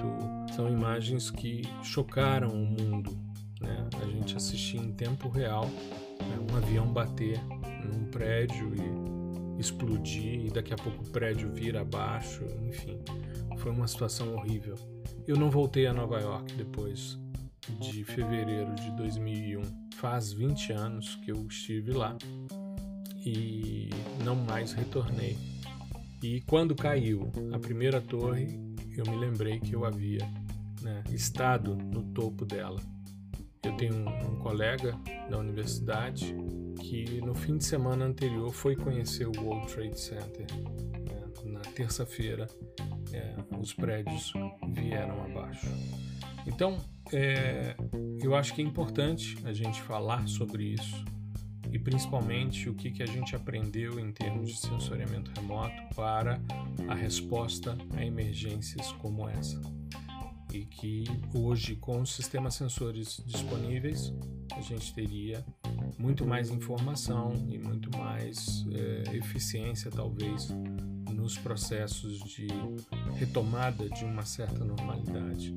são 0.55 0.69
imagens 0.69 1.31
que 1.31 1.63
chocaram 1.81 2.49
o 2.49 2.65
mundo, 2.67 3.17
né? 3.59 3.89
A 3.99 4.05
gente 4.05 4.37
assistia 4.37 4.79
em 4.79 4.91
tempo 4.91 5.27
real 5.27 5.65
né, 5.65 6.37
um 6.51 6.55
avião 6.55 6.85
bater 6.85 7.41
num 7.83 8.05
prédio 8.11 8.75
e 8.75 9.16
explodir 9.57 10.45
e 10.45 10.49
daqui 10.49 10.73
a 10.73 10.77
pouco 10.77 11.03
o 11.03 11.09
prédio 11.09 11.51
vir 11.51 11.77
abaixo, 11.77 12.43
enfim, 12.67 12.99
foi 13.57 13.71
uma 13.71 13.87
situação 13.87 14.35
horrível. 14.35 14.75
Eu 15.27 15.35
não 15.35 15.49
voltei 15.49 15.87
a 15.87 15.93
Nova 15.93 16.19
York 16.19 16.53
depois 16.55 17.17
de 17.79 18.03
fevereiro 18.03 18.73
de 18.75 18.91
2001. 18.91 19.61
Faz 19.95 20.31
20 20.31 20.71
anos 20.73 21.15
que 21.15 21.31
eu 21.31 21.45
estive 21.47 21.91
lá 21.91 22.17
e 23.25 23.89
não 24.23 24.35
mais 24.35 24.73
retornei. 24.73 25.37
E 26.21 26.41
quando 26.41 26.75
caiu 26.75 27.31
a 27.51 27.59
primeira 27.59 27.99
torre, 27.99 28.59
eu 28.95 29.05
me 29.05 29.17
lembrei 29.17 29.59
que 29.59 29.73
eu 29.73 29.85
havia 29.85 30.27
né, 30.81 31.03
estado 31.11 31.75
no 31.75 32.03
topo 32.03 32.45
dela. 32.45 32.79
Eu 33.63 33.75
tenho 33.75 34.07
um 34.07 34.37
colega 34.37 34.97
da 35.29 35.37
universidade 35.37 36.35
que 36.77 37.21
no 37.21 37.35
fim 37.35 37.57
de 37.57 37.65
semana 37.65 38.05
anterior 38.05 38.51
foi 38.51 38.75
conhecer 38.75 39.27
o 39.27 39.31
World 39.41 39.71
Trade 39.73 39.99
Center. 39.99 40.45
Né? 40.53 41.51
Na 41.51 41.59
terça-feira, 41.59 42.47
é, 43.11 43.35
os 43.59 43.73
prédios 43.73 44.33
vieram 44.69 45.23
abaixo. 45.23 45.67
Então, 46.45 46.77
é, 47.11 47.75
eu 48.21 48.35
acho 48.35 48.53
que 48.53 48.61
é 48.61 48.65
importante 48.65 49.37
a 49.45 49.53
gente 49.53 49.81
falar 49.81 50.27
sobre 50.27 50.63
isso 50.63 51.03
e 51.71 51.77
principalmente 51.77 52.69
o 52.69 52.73
que, 52.73 52.91
que 52.91 53.03
a 53.03 53.05
gente 53.05 53.35
aprendeu 53.35 53.99
em 53.99 54.11
termos 54.11 54.51
de 54.51 54.57
sensoriamento 54.57 55.31
remoto 55.35 55.75
para 55.95 56.41
a 56.87 56.95
resposta 56.95 57.77
a 57.95 58.05
emergências 58.05 58.91
como 58.93 59.27
essa 59.27 59.59
e 60.53 60.65
que 60.65 61.03
hoje, 61.33 61.75
com 61.75 62.01
os 62.01 62.13
sistemas 62.13 62.55
sensores 62.55 63.21
disponíveis, 63.25 64.13
a 64.53 64.61
gente 64.61 64.93
teria 64.93 65.45
muito 65.97 66.25
mais 66.25 66.49
informação 66.49 67.33
e 67.49 67.57
muito 67.57 67.95
mais 67.97 68.65
é, 68.71 69.15
eficiência, 69.15 69.91
talvez, 69.91 70.49
nos 71.11 71.37
processos 71.37 72.19
de 72.19 72.47
retomada 73.15 73.89
de 73.89 74.05
uma 74.05 74.23
certa 74.23 74.63
normalidade. 74.63 75.55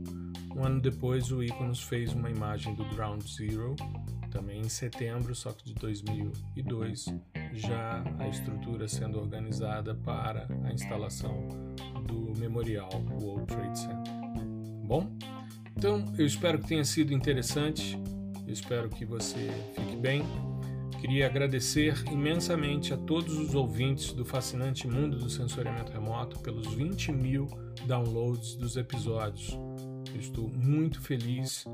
Um 0.54 0.64
ano 0.64 0.80
depois, 0.80 1.30
o 1.30 1.42
Iconos 1.42 1.82
fez 1.82 2.12
uma 2.12 2.30
imagem 2.30 2.74
do 2.74 2.84
Ground 2.86 3.22
Zero, 3.22 3.76
também 4.30 4.60
em 4.60 4.68
setembro, 4.68 5.34
só 5.34 5.52
que 5.52 5.64
de 5.64 5.74
2002, 5.74 7.06
já 7.52 8.02
a 8.18 8.28
estrutura 8.28 8.86
sendo 8.88 9.18
organizada 9.18 9.94
para 9.94 10.46
a 10.64 10.72
instalação 10.72 11.48
do 12.06 12.32
memorial 12.38 12.90
World 13.20 13.46
Trade 13.46 13.78
Center 13.78 14.20
bom? 14.90 15.06
Então, 15.76 16.04
eu 16.18 16.26
espero 16.26 16.58
que 16.58 16.66
tenha 16.66 16.84
sido 16.84 17.14
interessante, 17.14 17.96
espero 18.52 18.88
que 18.88 19.04
você 19.04 19.50
fique 19.74 19.96
bem. 19.96 20.22
Queria 21.00 21.26
agradecer 21.26 21.94
imensamente 22.10 22.92
a 22.92 22.96
todos 22.96 23.38
os 23.38 23.54
ouvintes 23.54 24.12
do 24.12 24.24
fascinante 24.24 24.86
mundo 24.86 25.18
do 25.18 25.30
sensoriamento 25.30 25.92
remoto 25.92 26.38
pelos 26.40 26.74
20 26.74 27.12
mil 27.12 27.48
downloads 27.86 28.54
dos 28.56 28.76
episódios. 28.76 29.58
Eu 30.12 30.20
estou 30.20 30.48
muito 30.48 31.00
feliz 31.00 31.64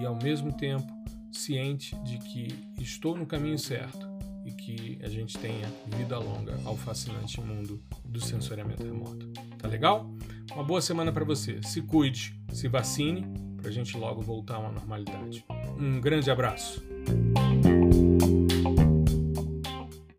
e, 0.00 0.06
ao 0.06 0.14
mesmo 0.22 0.52
tempo, 0.52 0.86
ciente 1.32 1.96
de 2.04 2.18
que 2.18 2.48
estou 2.80 3.16
no 3.16 3.26
caminho 3.26 3.58
certo 3.58 4.06
e 4.44 4.52
que 4.52 4.98
a 5.02 5.08
gente 5.08 5.36
tenha 5.36 5.66
vida 5.96 6.16
longa 6.18 6.56
ao 6.64 6.76
fascinante 6.76 7.40
mundo 7.40 7.82
do 8.04 8.20
sensoriamento 8.20 8.84
remoto. 8.84 9.26
Tá 9.58 9.66
legal? 9.66 10.08
Uma 10.52 10.62
boa 10.62 10.80
semana 10.80 11.10
para 11.10 11.24
você. 11.24 11.60
Se 11.64 11.82
cuide, 11.82 12.40
se 12.52 12.68
vacine, 12.68 13.26
para 13.66 13.72
a 13.72 13.74
gente 13.74 13.98
logo 13.98 14.22
voltar 14.22 14.58
uma 14.58 14.70
normalidade. 14.70 15.44
Um 15.76 16.00
grande 16.00 16.30
abraço. 16.30 16.80